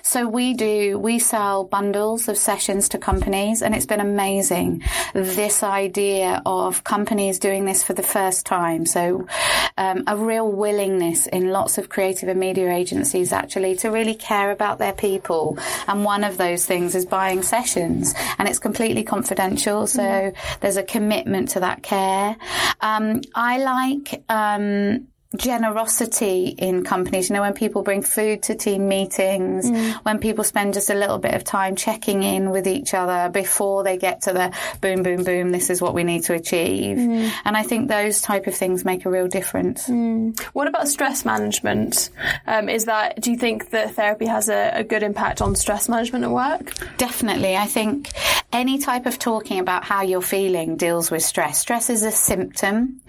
So 0.02 0.26
we 0.28 0.54
do, 0.54 0.98
we 0.98 1.18
sell 1.18 1.64
bundles 1.64 2.28
of 2.28 2.36
sessions 2.36 2.88
to 2.90 2.98
companies 2.98 3.62
and 3.62 3.74
it's 3.74 3.86
been 3.86 4.00
amazing. 4.00 4.82
This 5.14 5.62
idea 5.62 6.42
of 6.44 6.84
companies 6.84 7.38
doing 7.38 7.64
this 7.64 7.82
for 7.82 7.92
the 7.92 8.02
first 8.02 8.46
time. 8.46 8.86
So, 8.86 9.26
um, 9.76 10.04
a 10.06 10.16
real 10.16 10.50
willingness 10.50 11.26
in 11.26 11.50
lots 11.50 11.78
of 11.78 11.88
creative 12.00 12.30
and 12.30 12.40
media 12.40 12.72
agencies 12.72 13.30
actually 13.30 13.76
to 13.76 13.90
really 13.90 14.14
care 14.14 14.52
about 14.52 14.78
their 14.78 14.94
people. 14.94 15.58
And 15.86 16.02
one 16.02 16.24
of 16.24 16.38
those 16.38 16.64
things 16.64 16.94
is 16.94 17.04
buying 17.04 17.42
sessions 17.42 18.14
and 18.38 18.48
it's 18.48 18.58
completely 18.58 19.02
confidential. 19.02 19.86
So 19.86 20.32
there's 20.60 20.78
a 20.78 20.82
commitment 20.82 21.50
to 21.50 21.60
that 21.60 21.82
care. 21.82 22.38
Um, 22.80 23.20
I 23.34 23.58
like, 23.58 24.24
um, 24.30 25.08
generosity 25.36 26.48
in 26.48 26.82
companies. 26.82 27.30
You 27.30 27.34
know, 27.34 27.42
when 27.42 27.52
people 27.52 27.82
bring 27.82 28.02
food 28.02 28.42
to 28.44 28.54
team 28.56 28.88
meetings, 28.88 29.70
mm. 29.70 29.94
when 30.02 30.18
people 30.18 30.42
spend 30.42 30.74
just 30.74 30.90
a 30.90 30.94
little 30.94 31.18
bit 31.18 31.34
of 31.34 31.44
time 31.44 31.76
checking 31.76 32.22
in 32.24 32.50
with 32.50 32.66
each 32.66 32.94
other 32.94 33.30
before 33.30 33.84
they 33.84 33.96
get 33.96 34.22
to 34.22 34.32
the 34.32 34.52
boom, 34.80 35.02
boom, 35.02 35.22
boom, 35.22 35.52
this 35.52 35.70
is 35.70 35.80
what 35.80 35.94
we 35.94 36.02
need 36.02 36.24
to 36.24 36.34
achieve. 36.34 36.96
Mm. 36.96 37.30
And 37.44 37.56
I 37.56 37.62
think 37.62 37.88
those 37.88 38.20
type 38.20 38.48
of 38.48 38.54
things 38.54 38.84
make 38.84 39.04
a 39.04 39.10
real 39.10 39.28
difference. 39.28 39.88
Mm. 39.88 40.38
What 40.52 40.66
about 40.66 40.88
stress 40.88 41.24
management? 41.24 42.10
Um, 42.46 42.68
is 42.68 42.86
that 42.86 43.20
do 43.20 43.30
you 43.30 43.36
think 43.36 43.70
that 43.70 43.94
therapy 43.94 44.26
has 44.26 44.48
a, 44.48 44.72
a 44.74 44.84
good 44.84 45.04
impact 45.04 45.40
on 45.40 45.54
stress 45.54 45.88
management 45.88 46.24
at 46.24 46.30
work? 46.30 46.72
Definitely. 46.96 47.56
I 47.56 47.66
think 47.66 48.10
any 48.52 48.78
type 48.78 49.06
of 49.06 49.18
talking 49.18 49.60
about 49.60 49.84
how 49.84 50.02
you're 50.02 50.20
feeling 50.20 50.76
deals 50.76 51.10
with 51.10 51.22
stress. 51.22 51.58
Stress 51.58 51.88
is 51.88 52.02
a 52.02 52.10
symptom. 52.10 53.00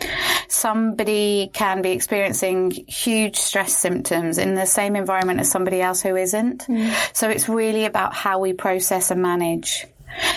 Somebody 0.47 1.49
can 1.53 1.81
be 1.81 1.91
experiencing 2.11 2.71
huge 2.89 3.37
stress 3.37 3.73
symptoms 3.73 4.37
in 4.37 4.53
the 4.53 4.65
same 4.65 4.97
environment 4.97 5.39
as 5.39 5.49
somebody 5.49 5.81
else 5.81 6.01
who 6.01 6.17
isn't. 6.17 6.67
Mm. 6.67 6.93
So 7.15 7.29
it's 7.29 7.47
really 7.47 7.85
about 7.85 8.13
how 8.13 8.39
we 8.39 8.51
process 8.51 9.11
and 9.11 9.21
manage. 9.21 9.85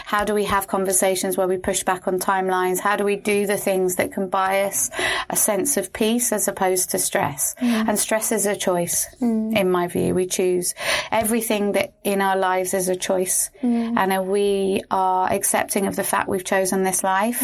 How 0.04 0.24
do 0.24 0.34
we 0.34 0.44
have 0.44 0.68
conversations 0.68 1.36
where 1.36 1.48
we 1.48 1.56
push 1.56 1.82
back 1.82 2.06
on 2.06 2.20
timelines? 2.20 2.78
How 2.78 2.94
do 2.94 3.02
we 3.02 3.16
do 3.16 3.44
the 3.48 3.56
things 3.56 3.96
that 3.96 4.12
can 4.12 4.28
buy 4.28 4.62
us 4.62 4.88
a 5.28 5.34
sense 5.34 5.76
of 5.76 5.92
peace 5.92 6.30
as 6.30 6.46
opposed 6.46 6.90
to 6.90 6.98
stress? 7.00 7.56
Mm. 7.60 7.88
And 7.88 7.98
stress 7.98 8.30
is 8.30 8.46
a 8.46 8.54
choice, 8.54 9.12
mm. 9.20 9.58
in 9.58 9.68
my 9.68 9.88
view. 9.88 10.14
We 10.14 10.26
choose 10.26 10.76
everything 11.10 11.72
that 11.72 11.94
in 12.04 12.20
our 12.20 12.36
lives 12.36 12.72
is 12.72 12.88
a 12.88 12.94
choice. 12.94 13.50
And 13.62 14.12
uh, 14.12 14.22
we 14.22 14.82
are 14.92 15.28
accepting 15.28 15.88
of 15.88 15.96
the 15.96 16.04
fact 16.04 16.28
we've 16.28 16.44
chosen 16.44 16.84
this 16.84 17.02
life. 17.02 17.42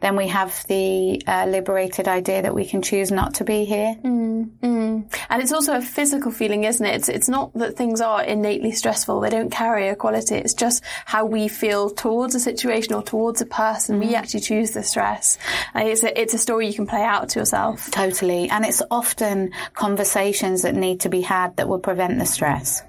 Then 0.00 0.16
we 0.16 0.28
have 0.28 0.64
the 0.68 1.22
uh, 1.26 1.46
liberated 1.46 2.08
idea 2.08 2.42
that 2.42 2.54
we 2.54 2.64
can 2.64 2.82
choose 2.82 3.10
not 3.10 3.34
to 3.34 3.44
be 3.44 3.64
here. 3.64 3.96
Mm, 4.02 4.50
mm. 4.62 5.18
And 5.30 5.42
it's 5.42 5.52
also 5.52 5.76
a 5.76 5.82
physical 5.82 6.30
feeling, 6.30 6.64
isn't 6.64 6.84
it? 6.84 6.94
It's, 6.94 7.08
it's 7.08 7.28
not 7.28 7.52
that 7.54 7.76
things 7.76 8.00
are 8.00 8.22
innately 8.22 8.72
stressful. 8.72 9.20
They 9.20 9.30
don't 9.30 9.50
carry 9.50 9.88
a 9.88 9.96
quality. 9.96 10.36
It's 10.36 10.54
just 10.54 10.82
how 11.04 11.24
we 11.24 11.48
feel 11.48 11.90
towards 11.90 12.34
a 12.34 12.40
situation 12.40 12.94
or 12.94 13.02
towards 13.02 13.40
a 13.40 13.46
person. 13.46 13.98
We 13.98 14.08
mm. 14.08 14.14
actually 14.14 14.40
choose 14.40 14.72
the 14.72 14.82
stress. 14.82 15.38
And 15.74 15.88
it's 15.88 16.02
a, 16.02 16.20
it's 16.20 16.34
a 16.34 16.38
story 16.38 16.68
you 16.68 16.74
can 16.74 16.86
play 16.86 17.02
out 17.02 17.30
to 17.30 17.38
yourself. 17.38 17.90
Totally. 17.90 18.48
And 18.48 18.64
it's 18.64 18.82
often 18.90 19.52
conversations 19.74 20.62
that 20.62 20.74
need 20.74 21.00
to 21.00 21.08
be 21.08 21.20
had 21.20 21.56
that 21.56 21.68
will 21.68 21.78
prevent 21.78 22.18
the 22.18 22.26
stress. 22.26 22.82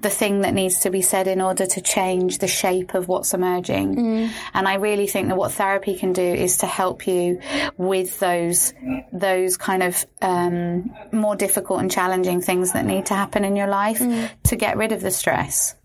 The 0.00 0.10
thing 0.10 0.42
that 0.42 0.54
needs 0.54 0.80
to 0.80 0.90
be 0.90 1.02
said 1.02 1.26
in 1.26 1.40
order 1.40 1.66
to 1.66 1.80
change 1.80 2.38
the 2.38 2.48
shape 2.48 2.94
of 2.94 3.08
what's 3.08 3.34
emerging. 3.34 4.30
And 4.54 4.68
I 4.68 4.74
really 4.74 5.06
think 5.06 5.28
that 5.28 5.36
what 5.36 5.52
therapy 5.62 5.94
can 5.96 6.12
do 6.12 6.22
is 6.46 6.58
to 6.58 6.66
help 6.66 7.06
you 7.06 7.40
with 7.76 8.18
those, 8.18 8.74
those 9.12 9.56
kind 9.56 9.82
of, 9.82 10.04
um, 10.20 10.92
more 11.12 11.36
difficult 11.36 11.80
and 11.80 11.90
challenging 11.90 12.40
things 12.40 12.72
that 12.72 12.84
need 12.84 13.06
to 13.06 13.14
happen 13.14 13.44
in 13.44 13.54
your 13.54 13.68
life 13.68 14.02
to 14.50 14.56
get 14.56 14.76
rid 14.76 14.92
of 14.92 15.00
the 15.00 15.10
stress. 15.10 15.76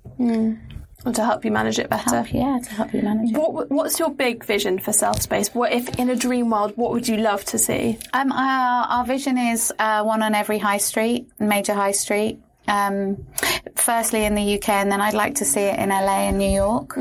Or 1.05 1.13
to 1.13 1.23
help 1.23 1.45
you 1.45 1.51
manage 1.51 1.77
it 1.77 1.89
better. 1.89 2.09
Help, 2.09 2.33
yeah, 2.33 2.59
to 2.61 2.69
help 2.71 2.93
you 2.93 3.03
manage 3.03 3.29
it. 3.31 3.37
What, 3.37 3.69
what's 3.69 3.99
your 3.99 4.09
big 4.09 4.43
vision 4.43 4.79
for 4.79 4.91
Self 4.91 5.21
Space? 5.21 5.53
What 5.53 5.71
if 5.71 5.99
in 5.99 6.09
a 6.09 6.15
dream 6.15 6.49
world, 6.49 6.73
what 6.75 6.91
would 6.91 7.07
you 7.07 7.17
love 7.17 7.45
to 7.45 7.59
see? 7.59 7.99
Um, 8.13 8.31
our, 8.31 8.87
our 8.87 9.05
vision 9.05 9.37
is 9.37 9.71
uh, 9.77 10.03
one 10.03 10.23
on 10.23 10.33
every 10.33 10.57
high 10.57 10.79
street, 10.79 11.29
major 11.39 11.75
high 11.75 11.91
street. 11.93 12.39
Um, 12.67 13.25
firstly 13.75 14.25
in 14.25 14.35
the 14.35 14.55
UK, 14.55 14.69
and 14.69 14.91
then 14.91 15.01
I'd 15.01 15.13
like 15.13 15.35
to 15.35 15.45
see 15.45 15.61
it 15.61 15.79
in 15.79 15.89
LA 15.89 16.27
and 16.27 16.37
New 16.37 16.49
York. 16.49 16.97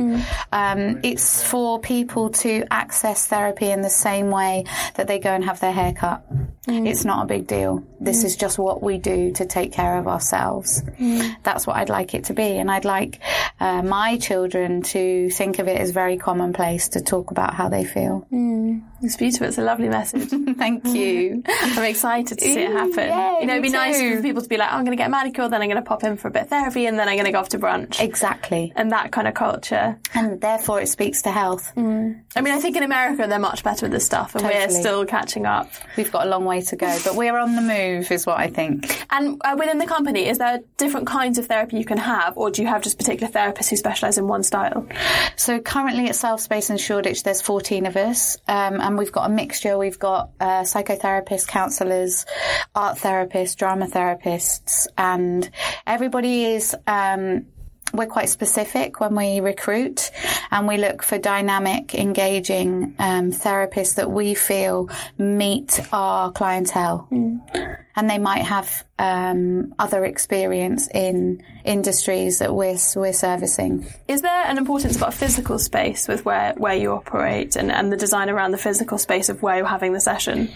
Um, 0.52 1.00
it's 1.02 1.42
for 1.42 1.80
people 1.80 2.30
to 2.30 2.64
access 2.70 3.26
therapy 3.26 3.70
in 3.70 3.80
the 3.82 3.90
same 3.90 4.30
way 4.30 4.64
that 4.94 5.06
they 5.08 5.18
go 5.18 5.30
and 5.30 5.44
have 5.44 5.60
their 5.60 5.72
hair 5.72 5.92
cut. 5.92 6.24
Mm. 6.66 6.88
It's 6.88 7.04
not 7.04 7.24
a 7.24 7.26
big 7.26 7.46
deal. 7.46 7.84
This 8.00 8.22
mm. 8.22 8.26
is 8.26 8.36
just 8.36 8.58
what 8.58 8.82
we 8.82 8.98
do 8.98 9.32
to 9.32 9.46
take 9.46 9.72
care 9.72 9.98
of 9.98 10.08
ourselves. 10.08 10.82
Mm. 10.82 11.36
That's 11.42 11.66
what 11.66 11.76
I'd 11.76 11.88
like 11.88 12.14
it 12.14 12.24
to 12.24 12.34
be, 12.34 12.58
and 12.58 12.70
I'd 12.70 12.84
like 12.84 13.20
uh, 13.60 13.82
my 13.82 14.18
children 14.18 14.82
to 14.82 15.30
think 15.30 15.58
of 15.58 15.68
it 15.68 15.80
as 15.80 15.90
very 15.90 16.16
commonplace 16.16 16.88
to 16.90 17.00
talk 17.00 17.30
about 17.30 17.54
how 17.54 17.68
they 17.68 17.84
feel. 17.84 18.26
It's 19.02 19.16
beautiful. 19.16 19.46
It's 19.46 19.58
a 19.58 19.62
lovely 19.62 19.88
message. 19.88 20.28
Thank 20.56 20.86
you. 20.86 21.42
I'm 21.46 21.84
excited 21.84 22.38
to 22.38 22.44
see 22.44 22.60
it 22.60 22.70
happen. 22.70 23.08
Yay, 23.08 23.38
you 23.40 23.46
know, 23.46 23.54
it'd 23.54 23.62
be 23.62 23.68
me 23.68 23.72
nice 23.72 23.98
too. 23.98 24.16
for 24.16 24.22
people 24.22 24.42
to 24.42 24.48
be 24.48 24.56
like, 24.56 24.68
oh, 24.72 24.76
I'm 24.76 24.84
going 24.84 24.96
to 24.96 25.00
get 25.00 25.08
a 25.08 25.10
manicure, 25.10 25.48
then 25.48 25.62
I'm 25.62 25.68
going 25.68 25.82
to 25.82 25.88
pop 25.88 26.02
in 26.02 26.16
for 26.16 26.28
a 26.28 26.30
bit 26.30 26.42
of 26.42 26.48
therapy, 26.48 26.86
and 26.86 26.98
then 26.98 27.08
I'm 27.08 27.16
going 27.16 27.26
to 27.26 27.32
go 27.32 27.38
off 27.38 27.50
to 27.50 27.58
brunch. 27.58 28.00
Exactly. 28.00 28.72
and 28.74 28.92
that 28.92 29.12
kind 29.12 29.28
of 29.28 29.34
culture. 29.34 29.98
And 30.14 30.40
therefore 30.40 30.80
it 30.80 30.88
speaks 30.88 31.22
to 31.22 31.30
health. 31.30 31.72
I 31.76 32.40
mean, 32.40 32.54
I 32.54 32.58
think 32.58 32.76
in 32.76 32.82
America 32.82 33.26
they're 33.28 33.38
much 33.38 33.62
better 33.62 33.86
with 33.86 33.92
this 33.92 34.06
stuff, 34.06 34.34
and 34.34 34.44
we're 34.44 34.70
still 34.70 35.04
catching 35.04 35.46
up. 35.46 35.70
We've 35.96 36.10
got 36.10 36.26
a 36.26 36.30
long 36.30 36.44
way 36.44 36.55
to 36.62 36.76
go, 36.76 36.98
but 37.04 37.14
we're 37.14 37.36
on 37.36 37.54
the 37.54 37.62
move, 37.62 38.10
is 38.10 38.26
what 38.26 38.38
I 38.38 38.48
think. 38.48 39.04
And 39.10 39.40
uh, 39.44 39.56
within 39.58 39.78
the 39.78 39.86
company, 39.86 40.26
is 40.26 40.38
there 40.38 40.60
different 40.76 41.06
kinds 41.06 41.38
of 41.38 41.46
therapy 41.46 41.78
you 41.78 41.84
can 41.84 41.98
have, 41.98 42.36
or 42.36 42.50
do 42.50 42.62
you 42.62 42.68
have 42.68 42.82
just 42.82 42.98
particular 42.98 43.32
therapists 43.32 43.70
who 43.70 43.76
specialise 43.76 44.18
in 44.18 44.26
one 44.28 44.42
style? 44.42 44.86
So 45.36 45.60
currently 45.60 46.08
at 46.08 46.16
Self 46.16 46.40
Space 46.40 46.70
in 46.70 46.76
Shoreditch, 46.76 47.22
there's 47.22 47.42
14 47.42 47.86
of 47.86 47.96
us, 47.96 48.36
um, 48.48 48.80
and 48.80 48.98
we've 48.98 49.12
got 49.12 49.30
a 49.30 49.32
mixture. 49.32 49.78
We've 49.78 49.98
got 49.98 50.30
uh, 50.40 50.62
psychotherapists, 50.62 51.46
counsellors, 51.46 52.26
art 52.74 52.98
therapists, 52.98 53.56
drama 53.56 53.86
therapists, 53.86 54.86
and 54.96 55.48
everybody 55.86 56.44
is. 56.44 56.74
Um, 56.86 57.46
we're 57.96 58.06
quite 58.06 58.28
specific 58.28 59.00
when 59.00 59.14
we 59.14 59.40
recruit 59.40 60.10
and 60.50 60.66
we 60.68 60.76
look 60.76 61.02
for 61.02 61.18
dynamic, 61.18 61.94
engaging 61.94 62.94
um, 62.98 63.32
therapists 63.32 63.96
that 63.96 64.10
we 64.10 64.34
feel 64.34 64.88
meet 65.18 65.80
our 65.92 66.30
clientele. 66.32 67.08
And 67.10 68.10
they 68.10 68.18
might 68.18 68.44
have 68.44 68.85
um, 68.98 69.74
other 69.78 70.04
experience 70.04 70.88
in 70.92 71.42
industries 71.64 72.38
that 72.38 72.54
we're, 72.54 72.78
we're 72.94 73.12
servicing. 73.12 73.86
Is 74.08 74.22
there 74.22 74.44
an 74.46 74.56
importance 74.58 74.96
about 74.96 75.12
physical 75.14 75.58
space 75.58 76.08
with 76.08 76.24
where, 76.24 76.54
where 76.56 76.74
you 76.74 76.92
operate 76.92 77.56
and, 77.56 77.70
and 77.70 77.92
the 77.92 77.96
design 77.96 78.30
around 78.30 78.52
the 78.52 78.58
physical 78.58 78.98
space 78.98 79.28
of 79.28 79.42
where 79.42 79.58
you're 79.58 79.66
having 79.66 79.92
the 79.92 80.00
session? 80.00 80.48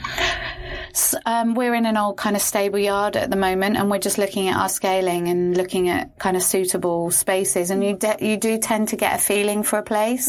S- 0.90 1.14
Um, 1.26 1.54
we're 1.54 1.74
in 1.74 1.86
an 1.86 1.96
old 1.96 2.16
kind 2.16 2.34
of 2.34 2.42
stable 2.42 2.78
yard 2.78 3.16
at 3.16 3.30
the 3.30 3.36
moment, 3.36 3.76
and 3.76 3.90
we're 3.90 3.98
just 3.98 4.18
looking 4.18 4.48
at 4.48 4.56
our 4.56 4.68
scaling 4.68 5.28
and 5.28 5.56
looking 5.56 5.88
at 5.88 6.18
kind 6.18 6.36
of 6.36 6.42
suitable 6.42 7.10
spaces. 7.10 7.70
And 7.70 7.84
you 7.84 7.96
de- 7.96 8.16
you 8.20 8.36
do 8.36 8.58
tend 8.58 8.88
to 8.88 8.96
get 8.96 9.14
a 9.14 9.18
feeling 9.18 9.62
for 9.62 9.78
a 9.78 9.82
place 9.82 10.28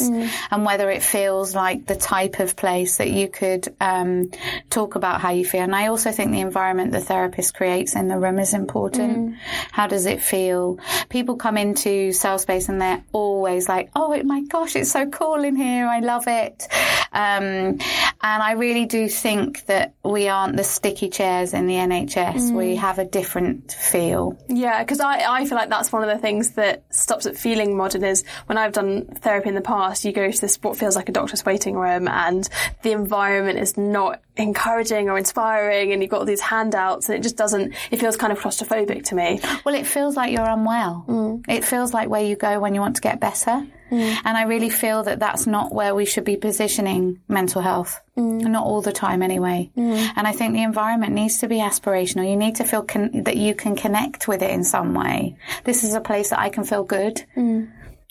and 0.52 0.66
whether 0.66 0.90
it 0.92 1.02
feels 1.02 1.56
like 1.56 1.86
the 1.88 1.96
type 1.96 2.40
of 2.40 2.56
place 2.56 2.98
that 2.98 3.10
you 3.10 3.28
could 3.30 3.74
um, 3.80 4.32
talk 4.70 4.96
about 4.96 5.22
how 5.22 5.32
you 5.32 5.46
feel. 5.46 5.62
And 5.62 5.76
I 5.76 5.88
also 5.88 6.12
think 6.12 6.32
the 6.32 6.42
environment 6.42 6.92
the 6.92 7.02
therapist 7.02 7.54
creates 7.56 7.96
in 8.02 8.10
the 8.10 8.18
room 8.18 8.40
is 8.40 8.54
important. 8.54 9.36
How 9.72 9.88
does 9.88 10.06
it 10.06 10.22
feel? 10.22 10.80
People 11.10 11.38
come 11.38 11.56
into 11.56 12.12
Self 12.12 12.42
Space 12.42 12.68
and 12.68 12.82
they're 12.82 13.04
always 13.14 13.70
like, 13.70 13.90
"Oh 13.96 14.22
my 14.24 14.42
gosh, 14.42 14.76
it's 14.76 14.92
so 14.92 15.08
cool 15.08 15.44
in 15.44 15.56
here! 15.56 15.88
I 15.88 16.00
love 16.00 16.26
it." 16.28 16.68
Um, 17.14 17.80
and 18.24 18.44
I 18.44 18.54
really 18.54 18.86
do 18.86 19.10
think 19.10 19.66
that 19.66 19.94
we 20.04 20.28
aren't 20.30 20.56
the 20.56 20.64
sticky 20.64 21.10
chairs 21.10 21.54
in 21.54 21.68
the 21.68 21.76
NHS. 21.76 22.54
We 22.54 22.76
have 22.78 23.00
a 23.00 23.06
different 23.06 23.72
feel. 23.74 24.38
Yeah, 24.48 24.82
because 24.84 25.00
I, 25.00 25.24
I 25.28 25.46
feel 25.46 25.58
like 25.58 25.70
that's 25.70 25.92
one 25.92 26.04
of 26.04 26.10
the 26.10 26.18
things 26.18 26.52
that 26.52 26.84
stops 26.94 27.26
it 27.26 27.38
feeling 27.38 27.76
modern 27.76 28.04
is 28.04 28.24
when 28.46 28.58
I've 28.58 28.74
done 28.74 29.06
therapy 29.06 29.50
in 29.50 29.56
the 29.56 29.62
past, 29.62 30.06
you 30.06 30.12
go 30.12 30.32
to 30.32 30.42
this 30.42 30.58
what 30.62 30.78
feels 30.78 30.96
like 30.96 31.10
a 31.10 31.12
doctor's 31.12 31.46
waiting 31.46 31.76
room 31.76 32.08
and 32.08 32.48
the 32.82 32.92
environment 32.92 33.60
is 33.60 33.78
not 33.78 34.22
encouraging 34.38 35.10
or 35.10 35.18
inspiring 35.18 35.92
and 35.92 36.02
you've 36.02 36.12
got 36.12 36.20
all 36.20 36.26
these 36.26 36.42
handouts 36.42 37.10
and 37.10 37.18
it 37.18 37.22
just 37.22 37.36
doesn't, 37.38 37.74
it 37.92 38.00
feels 38.00 38.18
kind 38.18 38.34
of 38.34 38.40
claustrophobic 38.40 39.04
to 39.06 39.16
me. 39.16 39.40
Well, 39.64 39.76
it 39.76 39.86
feels 39.86 40.16
like 40.16 40.32
you're 40.32 40.50
unwell. 40.50 41.06
Mm. 41.08 41.46
It 41.48 41.64
feels 41.66 41.94
like 41.94 42.10
where 42.10 42.24
you 42.24 42.36
go 42.36 42.60
when 42.60 42.74
you 42.74 42.82
want 42.82 42.96
to 42.96 43.02
get 43.02 43.20
better. 43.20 43.68
Mm. 43.92 44.18
And 44.24 44.38
I 44.38 44.44
really 44.44 44.70
feel 44.70 45.04
that 45.04 45.20
that's 45.20 45.46
not 45.46 45.74
where 45.74 45.94
we 45.94 46.06
should 46.06 46.24
be 46.24 46.38
positioning 46.38 47.20
mental 47.28 47.62
health. 47.62 48.00
Mm. 48.18 48.42
Not 48.48 48.66
all 48.66 48.82
the 48.82 48.94
time, 48.94 49.22
anyway. 49.22 49.70
And 49.76 50.26
I 50.28 50.32
think 50.32 50.54
the 50.54 50.64
environment 50.64 51.14
needs 51.14 51.40
to 51.40 51.48
be 51.48 51.58
aspirational. 51.58 52.30
You 52.30 52.38
need 52.38 52.56
to 52.56 52.64
feel 52.64 52.84
con- 52.84 53.24
that 53.24 53.36
you 53.36 53.54
can 53.54 53.76
connect 53.76 54.28
with 54.28 54.42
it 54.42 54.52
in 54.52 54.64
some 54.64 54.94
way. 54.94 55.36
This 55.66 55.84
is 55.84 55.94
a 55.94 56.02
place 56.02 56.30
that 56.30 56.40
I 56.40 56.50
can 56.50 56.64
feel 56.64 56.84
good. 56.84 57.24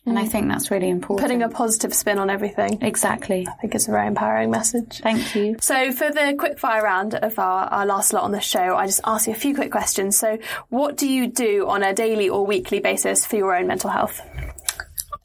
And 0.06 0.18
I 0.18 0.24
think 0.24 0.48
that's 0.48 0.70
really 0.70 0.88
important. 0.88 1.22
Putting 1.22 1.42
a 1.42 1.48
positive 1.48 1.92
spin 1.94 2.18
on 2.18 2.30
everything. 2.30 2.78
exactly. 2.82 3.46
I 3.46 3.52
think 3.60 3.74
it's 3.74 3.86
a 3.86 3.90
very 3.90 4.06
empowering 4.06 4.50
message. 4.50 4.98
Thank 4.98 5.34
you. 5.34 5.56
So 5.60 5.92
for 5.92 6.10
the 6.10 6.34
quick 6.38 6.58
fire 6.58 6.82
round 6.82 7.14
of 7.14 7.38
our, 7.38 7.66
our 7.66 7.86
last 7.86 8.12
lot 8.12 8.24
on 8.24 8.32
the 8.32 8.40
show, 8.40 8.76
I 8.76 8.86
just 8.86 9.02
ask 9.04 9.26
you 9.26 9.34
a 9.34 9.36
few 9.36 9.54
quick 9.54 9.70
questions. 9.70 10.16
So 10.16 10.38
what 10.68 10.96
do 10.96 11.06
you 11.06 11.26
do 11.26 11.68
on 11.68 11.82
a 11.82 11.92
daily 11.94 12.28
or 12.28 12.46
weekly 12.46 12.80
basis 12.80 13.26
for 13.26 13.36
your 13.36 13.54
own 13.54 13.66
mental 13.66 13.90
health? 13.90 14.20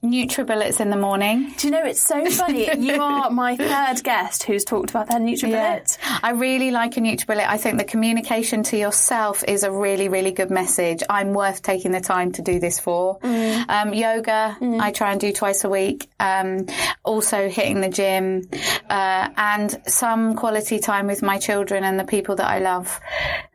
NutriBullets 0.05 0.79
in 0.79 0.89
the 0.89 0.95
morning. 0.95 1.53
Do 1.57 1.67
you 1.67 1.71
know, 1.71 1.83
it's 1.83 2.01
so 2.01 2.25
funny. 2.29 2.69
you 2.77 2.93
are 3.01 3.29
my 3.29 3.55
third 3.55 4.03
guest 4.03 4.43
who's 4.43 4.63
talked 4.63 4.89
about 4.91 5.09
their 5.09 5.19
NutriBullet. 5.19 5.97
I 6.23 6.31
really 6.31 6.71
like 6.71 6.97
a 6.97 6.99
NutriBullet. 6.99 7.47
I 7.47 7.57
think 7.57 7.77
the 7.77 7.83
communication 7.83 8.63
to 8.63 8.77
yourself 8.77 9.43
is 9.47 9.63
a 9.63 9.71
really, 9.71 10.09
really 10.09 10.31
good 10.31 10.49
message. 10.51 11.03
I'm 11.09 11.33
worth 11.33 11.61
taking 11.61 11.91
the 11.91 12.01
time 12.01 12.31
to 12.33 12.41
do 12.41 12.59
this 12.59 12.79
for. 12.79 13.19
Um, 13.23 13.93
yoga, 13.93 14.57
I 14.61 14.91
try 14.91 15.11
and 15.11 15.19
do 15.19 15.31
twice 15.31 15.63
a 15.63 15.69
week. 15.69 16.09
Um, 16.19 16.67
also 17.03 17.49
hitting 17.49 17.81
the 17.81 17.89
gym, 17.89 18.49
uh, 18.89 19.29
and 19.37 19.81
some 19.87 20.35
quality 20.35 20.79
time 20.79 21.07
with 21.07 21.21
my 21.21 21.37
children 21.37 21.83
and 21.83 21.99
the 21.99 22.03
people 22.03 22.35
that 22.35 22.47
I 22.47 22.59
love. 22.59 22.99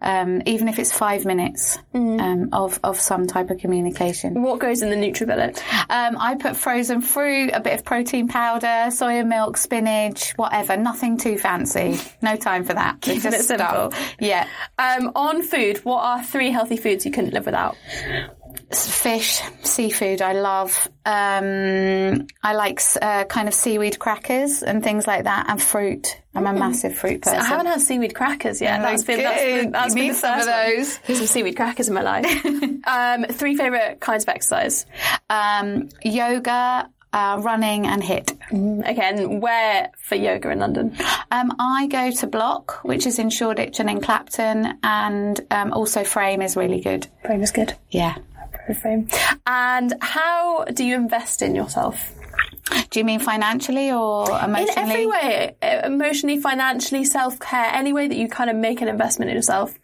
Um, 0.00 0.42
even 0.46 0.68
if 0.68 0.78
it's 0.78 0.96
five 0.96 1.24
minutes 1.24 1.78
um, 1.94 2.48
of 2.52 2.80
of 2.82 2.98
some 2.98 3.26
type 3.26 3.50
of 3.50 3.58
communication. 3.58 4.42
What 4.42 4.58
goes 4.60 4.82
in 4.82 4.90
the 4.90 4.96
NutriBullet? 4.96 5.58
Um, 5.90 6.16
I 6.18 6.36
put 6.36 6.56
frozen 6.56 7.02
fruit, 7.02 7.50
a 7.52 7.60
bit 7.60 7.74
of 7.74 7.84
protein 7.84 8.28
powder, 8.28 8.90
soya 8.90 9.26
milk, 9.26 9.56
spinach, 9.56 10.32
whatever. 10.32 10.76
Nothing 10.76 11.18
too 11.18 11.38
fancy. 11.38 11.98
No 12.22 12.36
time 12.36 12.64
for 12.64 12.74
that. 12.74 13.00
Keeping 13.00 13.20
just 13.20 13.40
it 13.40 13.44
simple. 13.44 13.90
stuff. 13.92 14.14
Yeah. 14.18 14.48
Um, 14.78 15.12
on 15.14 15.42
food, 15.42 15.78
what 15.84 16.02
are 16.02 16.22
three 16.22 16.50
healthy 16.50 16.76
foods 16.76 17.04
you 17.04 17.12
couldn't 17.12 17.34
live 17.34 17.46
without? 17.46 17.76
Fish, 18.72 19.42
seafood, 19.62 20.22
I 20.22 20.32
love. 20.32 20.88
Um, 21.04 22.26
I 22.42 22.52
like 22.54 22.80
uh, 23.02 23.24
kind 23.24 23.48
of 23.48 23.54
seaweed 23.54 23.98
crackers 23.98 24.62
and 24.62 24.82
things 24.82 25.06
like 25.06 25.24
that, 25.24 25.46
and 25.48 25.60
fruit. 25.60 26.20
I'm 26.34 26.46
a 26.46 26.52
massive 26.52 26.96
fruit 26.96 27.22
person. 27.22 27.40
I 27.40 27.44
haven't 27.44 27.66
had 27.66 27.80
seaweed 27.80 28.14
crackers 28.14 28.60
yet. 28.60 28.78
Oh, 28.78 28.82
That's 28.84 29.02
been 29.02 29.18
that's 29.22 29.42
been, 29.42 29.72
that's 29.72 29.94
been 29.94 30.14
some 30.14 30.38
of 30.38 30.44
first 30.44 30.48
one. 30.48 30.76
those. 30.76 30.96
Here's 30.98 31.18
some 31.18 31.26
seaweed 31.26 31.56
crackers 31.56 31.88
in 31.88 31.94
my 31.94 32.02
life. 32.02 32.46
um, 32.86 33.24
three 33.24 33.56
favorite 33.56 33.98
kinds 34.00 34.22
of 34.24 34.28
exercise. 34.28 34.86
um, 35.28 35.88
yoga, 36.04 36.88
uh, 37.12 37.40
running, 37.42 37.88
and 37.88 38.02
HIIT. 38.04 38.86
Again, 38.88 39.40
where 39.40 39.90
for 39.98 40.14
yoga 40.14 40.50
in 40.50 40.60
London? 40.60 40.96
Um, 41.32 41.52
I 41.58 41.88
go 41.88 42.12
to 42.12 42.26
Block, 42.28 42.78
which 42.84 43.04
is 43.06 43.18
in 43.18 43.30
Shoreditch 43.30 43.80
and 43.80 43.90
in 43.90 44.00
Clapton, 44.00 44.78
and 44.84 45.40
um, 45.50 45.72
also 45.72 46.04
Frame 46.04 46.40
is 46.42 46.56
really 46.56 46.80
good. 46.80 47.08
Frame 47.24 47.42
is 47.42 47.50
good. 47.50 47.74
Yeah. 47.90 48.16
Frame. 48.74 49.08
And 49.46 49.94
how 50.00 50.64
do 50.64 50.84
you 50.84 50.94
invest 50.94 51.42
in 51.42 51.54
yourself? 51.54 52.12
Do 52.90 53.00
you 53.00 53.04
mean 53.04 53.20
financially 53.20 53.90
or 53.90 54.30
emotionally? 54.30 54.70
In 54.70 54.78
every 54.78 55.06
way, 55.06 55.56
uh, 55.62 55.80
emotionally, 55.84 56.38
financially, 56.40 57.04
self 57.04 57.38
care, 57.40 57.66
any 57.72 57.92
way 57.92 58.06
that 58.06 58.16
you 58.16 58.28
kind 58.28 58.48
of 58.48 58.56
make 58.56 58.80
an 58.80 58.88
investment 58.88 59.30
in 59.30 59.36
yourself. 59.36 59.76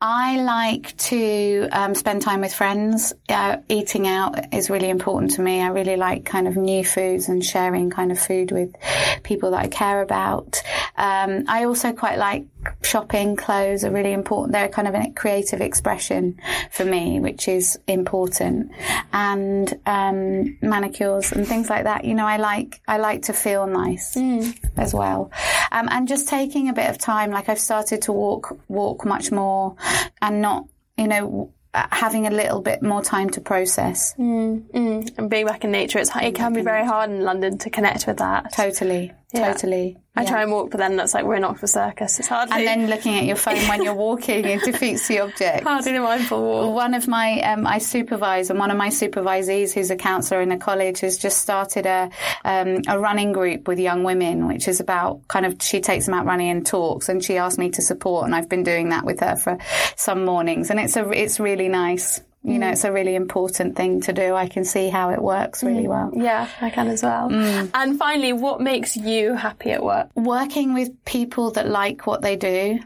I 0.00 0.40
like 0.42 0.96
to 0.96 1.68
um, 1.72 1.94
spend 1.94 2.22
time 2.22 2.40
with 2.40 2.54
friends. 2.54 3.12
Uh, 3.28 3.58
eating 3.68 4.06
out 4.06 4.54
is 4.54 4.70
really 4.70 4.88
important 4.88 5.32
to 5.32 5.42
me. 5.42 5.60
I 5.60 5.68
really 5.68 5.96
like 5.96 6.24
kind 6.24 6.48
of 6.48 6.56
new 6.56 6.84
foods 6.84 7.28
and 7.28 7.44
sharing 7.44 7.90
kind 7.90 8.10
of 8.10 8.18
food 8.18 8.50
with 8.50 8.74
people 9.22 9.50
that 9.50 9.60
I 9.60 9.68
care 9.68 10.00
about. 10.00 10.62
Um, 10.96 11.44
I 11.48 11.64
also 11.64 11.92
quite 11.92 12.18
like 12.18 12.46
shopping. 12.82 13.36
Clothes 13.36 13.84
are 13.84 13.90
really 13.90 14.12
important. 14.12 14.52
They're 14.52 14.68
kind 14.68 14.88
of 14.88 14.94
a 14.94 15.10
creative 15.10 15.60
expression 15.60 16.40
for 16.70 16.84
me, 16.84 17.20
which 17.20 17.48
is 17.48 17.78
important. 17.86 18.72
And 19.12 19.72
um, 19.86 20.58
manicures 20.62 21.32
and 21.32 21.46
things 21.46 21.68
like 21.70 21.84
that. 21.84 22.04
You 22.04 22.14
know, 22.14 22.26
I 22.26 22.36
like 22.36 22.80
I 22.86 22.98
like 22.98 23.22
to 23.22 23.32
feel 23.32 23.66
nice 23.66 24.14
mm. 24.14 24.56
as 24.76 24.94
well. 24.94 25.30
Um, 25.70 25.88
and 25.90 26.08
just 26.08 26.28
taking 26.28 26.68
a 26.68 26.72
bit 26.72 26.88
of 26.90 26.98
time. 26.98 27.30
Like 27.30 27.48
I've 27.48 27.58
started 27.58 28.02
to 28.02 28.12
walk 28.12 28.58
walk 28.68 29.04
much 29.04 29.30
more, 29.30 29.76
and 30.20 30.40
not 30.40 30.66
you 30.96 31.08
know 31.08 31.52
having 31.74 32.26
a 32.26 32.30
little 32.30 32.60
bit 32.60 32.82
more 32.82 33.02
time 33.02 33.30
to 33.30 33.40
process. 33.40 34.14
Mm, 34.18 34.62
mm. 34.70 35.18
And 35.18 35.30
being 35.30 35.46
back 35.46 35.64
in 35.64 35.70
nature, 35.70 35.98
it's, 35.98 36.10
it 36.14 36.34
can 36.34 36.52
be 36.52 36.60
very 36.60 36.84
hard 36.84 37.10
in 37.10 37.22
London 37.22 37.58
to 37.58 37.70
connect 37.70 38.06
with 38.06 38.18
that. 38.18 38.52
Totally, 38.52 39.12
yeah. 39.32 39.52
totally. 39.52 39.96
I 40.14 40.22
yeah. 40.22 40.28
try 40.28 40.42
and 40.42 40.52
walk, 40.52 40.70
but 40.70 40.76
then 40.76 40.96
that's 40.96 41.14
like 41.14 41.24
we're 41.24 41.36
in 41.36 41.44
Oxford 41.44 41.68
Circus. 41.68 42.18
It's 42.18 42.28
hardly. 42.28 42.54
And 42.54 42.66
then 42.66 42.90
looking 42.90 43.14
at 43.16 43.24
your 43.24 43.36
phone 43.44 43.66
when 43.68 43.82
you're 43.82 43.94
walking, 43.94 44.44
it 44.44 44.62
defeats 44.62 45.08
the 45.08 45.20
object. 45.20 45.64
Hardly 45.64 45.96
a 45.96 46.02
mindful 46.02 46.42
walk. 46.42 46.74
One 46.74 46.92
of 46.92 47.08
my, 47.08 47.40
um, 47.40 47.66
I 47.66 47.78
supervise, 47.78 48.50
and 48.50 48.58
one 48.58 48.70
of 48.70 48.76
my 48.76 48.88
supervisees, 48.88 49.72
who's 49.72 49.90
a 49.90 49.96
counsellor 49.96 50.42
in 50.42 50.52
a 50.52 50.58
college, 50.58 51.00
has 51.00 51.16
just 51.16 51.40
started 51.40 51.86
a 51.86 52.10
um, 52.44 52.82
a 52.88 52.98
running 52.98 53.32
group 53.32 53.66
with 53.66 53.78
young 53.78 54.04
women, 54.04 54.46
which 54.46 54.68
is 54.68 54.80
about 54.80 55.26
kind 55.28 55.46
of 55.46 55.56
she 55.62 55.80
takes 55.80 56.04
them 56.04 56.14
out 56.14 56.26
running 56.26 56.50
and 56.50 56.66
talks, 56.66 57.08
and 57.08 57.24
she 57.24 57.38
asked 57.38 57.58
me 57.58 57.70
to 57.70 57.80
support, 57.80 58.26
and 58.26 58.34
I've 58.34 58.50
been 58.50 58.64
doing 58.64 58.90
that 58.90 59.04
with 59.04 59.20
her 59.20 59.36
for 59.36 59.56
some 59.96 60.26
mornings, 60.26 60.68
and 60.68 60.78
it's 60.78 60.96
a 60.96 61.08
it's 61.10 61.40
really 61.40 61.68
nice. 61.68 62.20
You 62.44 62.58
know, 62.58 62.66
mm. 62.66 62.72
it's 62.72 62.84
a 62.84 62.92
really 62.92 63.14
important 63.14 63.76
thing 63.76 64.00
to 64.02 64.12
do. 64.12 64.34
I 64.34 64.48
can 64.48 64.64
see 64.64 64.88
how 64.88 65.10
it 65.10 65.22
works 65.22 65.62
really 65.62 65.84
mm. 65.84 65.88
well. 65.88 66.10
Yeah, 66.14 66.48
I 66.60 66.70
can 66.70 66.88
as 66.88 67.02
well. 67.02 67.28
Mm. 67.28 67.70
And 67.72 67.98
finally, 67.98 68.32
what 68.32 68.60
makes 68.60 68.96
you 68.96 69.34
happy 69.34 69.70
at 69.70 69.82
work? 69.82 70.08
Working 70.16 70.74
with 70.74 71.04
people 71.04 71.52
that 71.52 71.68
like 71.68 72.06
what 72.06 72.22
they 72.22 72.36
do 72.36 72.80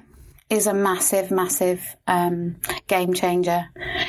is 0.49 0.67
a 0.67 0.75
massive, 0.75 1.31
massive 1.31 1.97
um, 2.07 2.57
game 2.87 3.15
changer. 3.15 3.67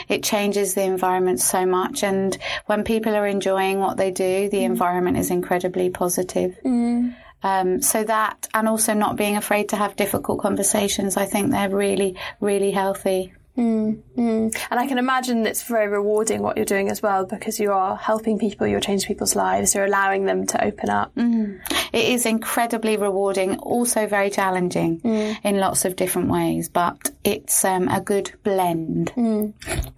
It 0.07 0.23
changes 0.23 0.75
the 0.75 0.83
environment 0.83 1.39
so 1.39 1.65
much, 1.65 2.03
and 2.03 2.37
when 2.65 2.83
people 2.83 3.15
are 3.15 3.25
enjoying 3.25 3.79
what 3.79 3.97
they 3.97 4.11
do, 4.11 4.49
the 4.49 4.57
mm. 4.57 4.65
environment 4.65 5.17
is 5.17 5.31
incredibly 5.31 5.89
positive. 5.89 6.57
Mm. 6.63 7.15
Um, 7.43 7.81
so 7.81 8.03
that, 8.03 8.47
and 8.53 8.67
also 8.67 8.93
not 8.93 9.15
being 9.15 9.37
afraid 9.37 9.69
to 9.69 9.75
have 9.75 9.95
difficult 9.95 10.41
conversations, 10.41 11.17
I 11.17 11.25
think 11.25 11.51
they're 11.51 11.69
really, 11.69 12.15
really 12.39 12.71
healthy. 12.71 13.33
Mm, 13.57 14.03
mm. 14.15 14.67
And 14.69 14.79
I 14.79 14.87
can 14.87 14.99
imagine 14.99 15.45
it's 15.47 15.63
very 15.63 15.87
rewarding 15.87 16.41
what 16.41 16.57
you're 16.57 16.65
doing 16.65 16.89
as 16.89 17.01
well 17.01 17.25
because 17.25 17.59
you 17.59 17.71
are 17.71 17.95
helping 17.95 18.37
people, 18.37 18.67
you're 18.67 18.79
changing 18.79 19.07
people's 19.07 19.35
lives, 19.35 19.73
you're 19.73 19.85
allowing 19.85 20.25
them 20.25 20.45
to 20.47 20.63
open 20.63 20.89
up. 20.89 21.13
Mm. 21.15 21.59
It 21.91 22.05
is 22.05 22.25
incredibly 22.25 22.97
rewarding, 22.97 23.57
also 23.57 24.05
very 24.05 24.29
challenging 24.29 24.99
mm. 25.01 25.37
in 25.43 25.57
lots 25.57 25.85
of 25.85 25.95
different 25.95 26.29
ways, 26.29 26.69
but 26.69 27.09
it's 27.23 27.65
um, 27.65 27.87
a 27.87 27.99
good 27.99 28.31
blend. 28.43 29.11
Mm. 29.15 29.53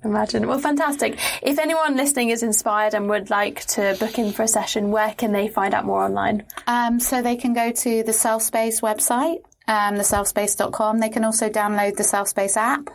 Imagine. 0.05 0.47
Well, 0.47 0.59
fantastic. 0.59 1.19
If 1.41 1.59
anyone 1.59 1.97
listening 1.97 2.29
is 2.29 2.43
inspired 2.43 2.93
and 2.93 3.09
would 3.09 3.29
like 3.29 3.65
to 3.67 3.97
book 3.99 4.17
in 4.17 4.31
for 4.31 4.43
a 4.43 4.47
session, 4.47 4.91
where 4.91 5.13
can 5.13 5.33
they 5.33 5.49
find 5.49 5.73
out 5.73 5.85
more 5.85 6.03
online? 6.03 6.45
Um, 6.67 6.99
so 6.99 7.21
they 7.21 7.35
can 7.35 7.53
go 7.53 7.71
to 7.71 8.03
the 8.03 8.13
Self 8.13 8.43
Space 8.43 8.79
website 8.79 9.43
um, 9.69 9.95
theselfspace.com. 9.95 10.99
They 10.99 11.09
can 11.09 11.23
also 11.23 11.47
download 11.47 11.95
the 11.95 12.03
Selfspace 12.03 12.57
app. 12.57 12.89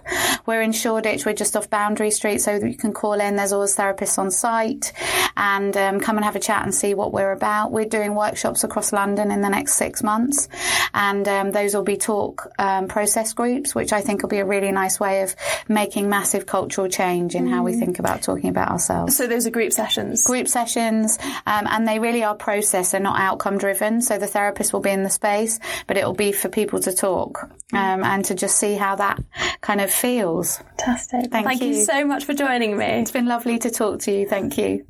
We're 0.44 0.60
in 0.60 0.72
Shoreditch. 0.72 1.24
We're 1.24 1.34
just 1.34 1.56
off 1.56 1.70
Boundary 1.70 2.10
Street, 2.10 2.38
so 2.38 2.58
that 2.58 2.68
you 2.68 2.76
can 2.76 2.92
call 2.92 3.14
in. 3.14 3.36
There's 3.36 3.52
always 3.52 3.76
therapists 3.76 4.18
on 4.18 4.32
site, 4.32 4.92
and 5.36 5.74
um, 5.76 6.00
come 6.00 6.16
and 6.16 6.24
have 6.24 6.34
a 6.36 6.40
chat 6.40 6.64
and 6.64 6.74
see 6.74 6.94
what 6.94 7.12
we're 7.12 7.30
about. 7.30 7.70
We're 7.70 7.84
doing 7.84 8.14
workshops 8.14 8.64
across 8.64 8.92
London 8.92 9.30
in 9.30 9.40
the 9.40 9.48
next 9.48 9.74
six 9.74 10.02
months, 10.02 10.48
and 10.92 11.26
um, 11.28 11.52
those 11.52 11.74
will 11.74 11.84
be 11.84 11.96
talk 11.96 12.48
um, 12.58 12.88
process 12.88 13.32
groups, 13.32 13.74
which 13.74 13.92
I 13.92 14.00
think 14.00 14.22
will 14.22 14.28
be 14.28 14.38
a 14.38 14.44
really 14.44 14.72
nice 14.72 14.98
way 14.98 15.22
of 15.22 15.36
making 15.68 16.08
massive 16.08 16.44
cultural 16.44 16.88
change 16.88 17.36
in 17.36 17.46
mm. 17.46 17.50
how 17.50 17.62
we 17.62 17.74
mm. 17.74 17.78
think 17.78 18.00
about 18.00 18.22
talking 18.22 18.50
about 18.50 18.70
ourselves. 18.70 19.16
So 19.16 19.28
those 19.28 19.46
are 19.46 19.50
group 19.50 19.72
sessions. 19.72 20.24
Group 20.24 20.48
sessions, 20.48 21.18
um, 21.46 21.68
and 21.68 21.86
they 21.86 22.00
really 22.00 22.24
are 22.24 22.34
process 22.34 22.94
and 22.94 23.04
not 23.04 23.20
outcome 23.20 23.58
driven. 23.58 24.02
So 24.02 24.18
the 24.18 24.26
therapist 24.26 24.72
will 24.72 24.80
be 24.80 24.90
in 24.90 25.04
the 25.04 25.10
space, 25.10 25.60
but 25.86 25.96
it 25.96 26.04
will 26.04 26.14
be 26.14 26.32
for 26.32 26.48
people 26.48 26.63
people 26.64 26.80
to 26.80 26.92
talk 26.92 27.50
um, 27.72 28.02
and 28.02 28.24
to 28.24 28.34
just 28.34 28.56
see 28.56 28.74
how 28.74 28.96
that 28.96 29.22
kind 29.60 29.80
of 29.80 29.90
feels. 29.90 30.56
Fantastic. 30.56 31.30
Thank, 31.30 31.46
Thank 31.46 31.62
you. 31.62 31.68
you 31.68 31.84
so 31.84 32.06
much 32.06 32.24
for 32.24 32.34
joining 32.34 32.76
me. 32.76 32.86
It's 32.86 33.10
been 33.10 33.26
lovely 33.26 33.58
to 33.58 33.70
talk 33.70 34.00
to 34.00 34.10
you. 34.10 34.26
Thank 34.26 34.56
you. 34.56 34.86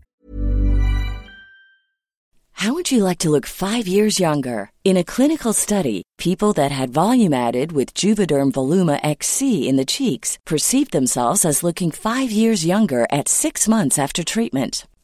How 2.52 2.72
would 2.72 2.92
you 2.92 3.02
like 3.02 3.18
to 3.18 3.30
look 3.30 3.46
five 3.46 3.88
years 3.88 4.20
younger? 4.20 4.70
In 4.84 4.96
a 4.96 5.04
clinical 5.04 5.52
study, 5.52 6.04
people 6.18 6.52
that 6.52 6.70
had 6.70 6.90
volume 6.94 7.34
added 7.34 7.72
with 7.72 7.94
Juvederm 7.94 8.52
Voluma 8.52 9.00
XC 9.02 9.68
in 9.68 9.76
the 9.76 9.84
cheeks 9.84 10.38
perceived 10.46 10.92
themselves 10.92 11.44
as 11.44 11.64
looking 11.64 11.90
five 11.90 12.30
years 12.30 12.64
younger 12.64 13.06
at 13.10 13.28
six 13.28 13.66
months 13.68 13.98
after 13.98 14.22
treatment. 14.22 14.86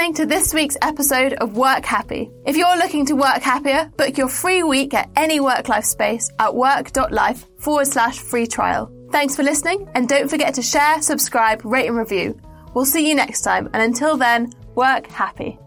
listening 0.00 0.14
to 0.14 0.34
this 0.34 0.54
week's 0.54 0.78
episode 0.80 1.34
of 1.34 1.58
Work 1.58 1.84
Happy. 1.84 2.30
If 2.46 2.56
you're 2.56 2.78
looking 2.78 3.04
to 3.06 3.14
work 3.14 3.42
happier, 3.42 3.92
book 3.98 4.16
your 4.16 4.28
free 4.28 4.62
week 4.62 4.94
at 4.94 5.10
any 5.14 5.40
work 5.40 5.68
life 5.68 5.84
space 5.84 6.30
at 6.38 6.54
work.life 6.54 7.44
forward 7.58 7.86
slash 7.86 8.18
free 8.18 8.46
trial. 8.46 8.90
Thanks 9.12 9.36
for 9.36 9.42
listening, 9.42 9.90
and 9.94 10.08
don't 10.08 10.30
forget 10.30 10.54
to 10.54 10.62
share, 10.62 11.02
subscribe, 11.02 11.66
rate, 11.66 11.86
and 11.86 11.98
review. 11.98 12.34
We'll 12.72 12.86
see 12.86 13.06
you 13.06 13.14
next 13.14 13.42
time, 13.42 13.68
and 13.74 13.82
until 13.82 14.16
then, 14.16 14.54
work 14.74 15.06
happy. 15.08 15.58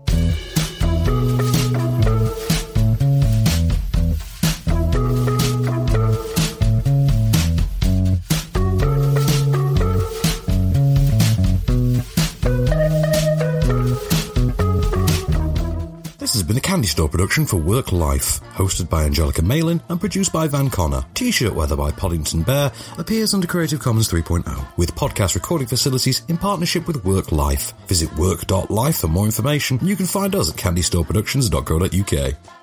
Has 16.43 16.47
been 16.49 16.58
a 16.58 16.60
Candy 16.60 16.88
Store 16.88 17.08
production 17.08 17.45
for 17.45 17.56
Work 17.56 17.93
Life, 17.93 18.41
hosted 18.56 18.89
by 18.89 19.06
Angelica 19.06 19.41
Malin 19.41 19.82
and 19.88 19.97
produced 19.97 20.34
by 20.34 20.45
Van 20.45 20.69
Connor. 20.69 21.06
T-shirt 21.13 21.53
weather 21.53 21.77
by 21.77 21.89
Podington 21.89 22.43
Bear 22.43 22.69
appears 22.97 23.34
under 23.34 23.47
Creative 23.47 23.79
Commons 23.79 24.12
3.0 24.12 24.43
with 24.75 24.93
podcast 24.93 25.36
recording 25.36 25.67
facilities 25.67 26.21
in 26.27 26.38
partnership 26.38 26.86
with 26.86 27.06
Work 27.06 27.32
Life. 27.32 27.73
Visit 27.88 28.13
work.life 28.17 28.97
for 28.97 29.08
more 29.08 29.23
information 29.23 29.79
you 29.82 29.95
can 29.95 30.06
find 30.06 30.36
us 30.36 30.51
at 30.51 30.58
candystoreproductions.co.uk. 30.58 32.62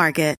Market. 0.00 0.39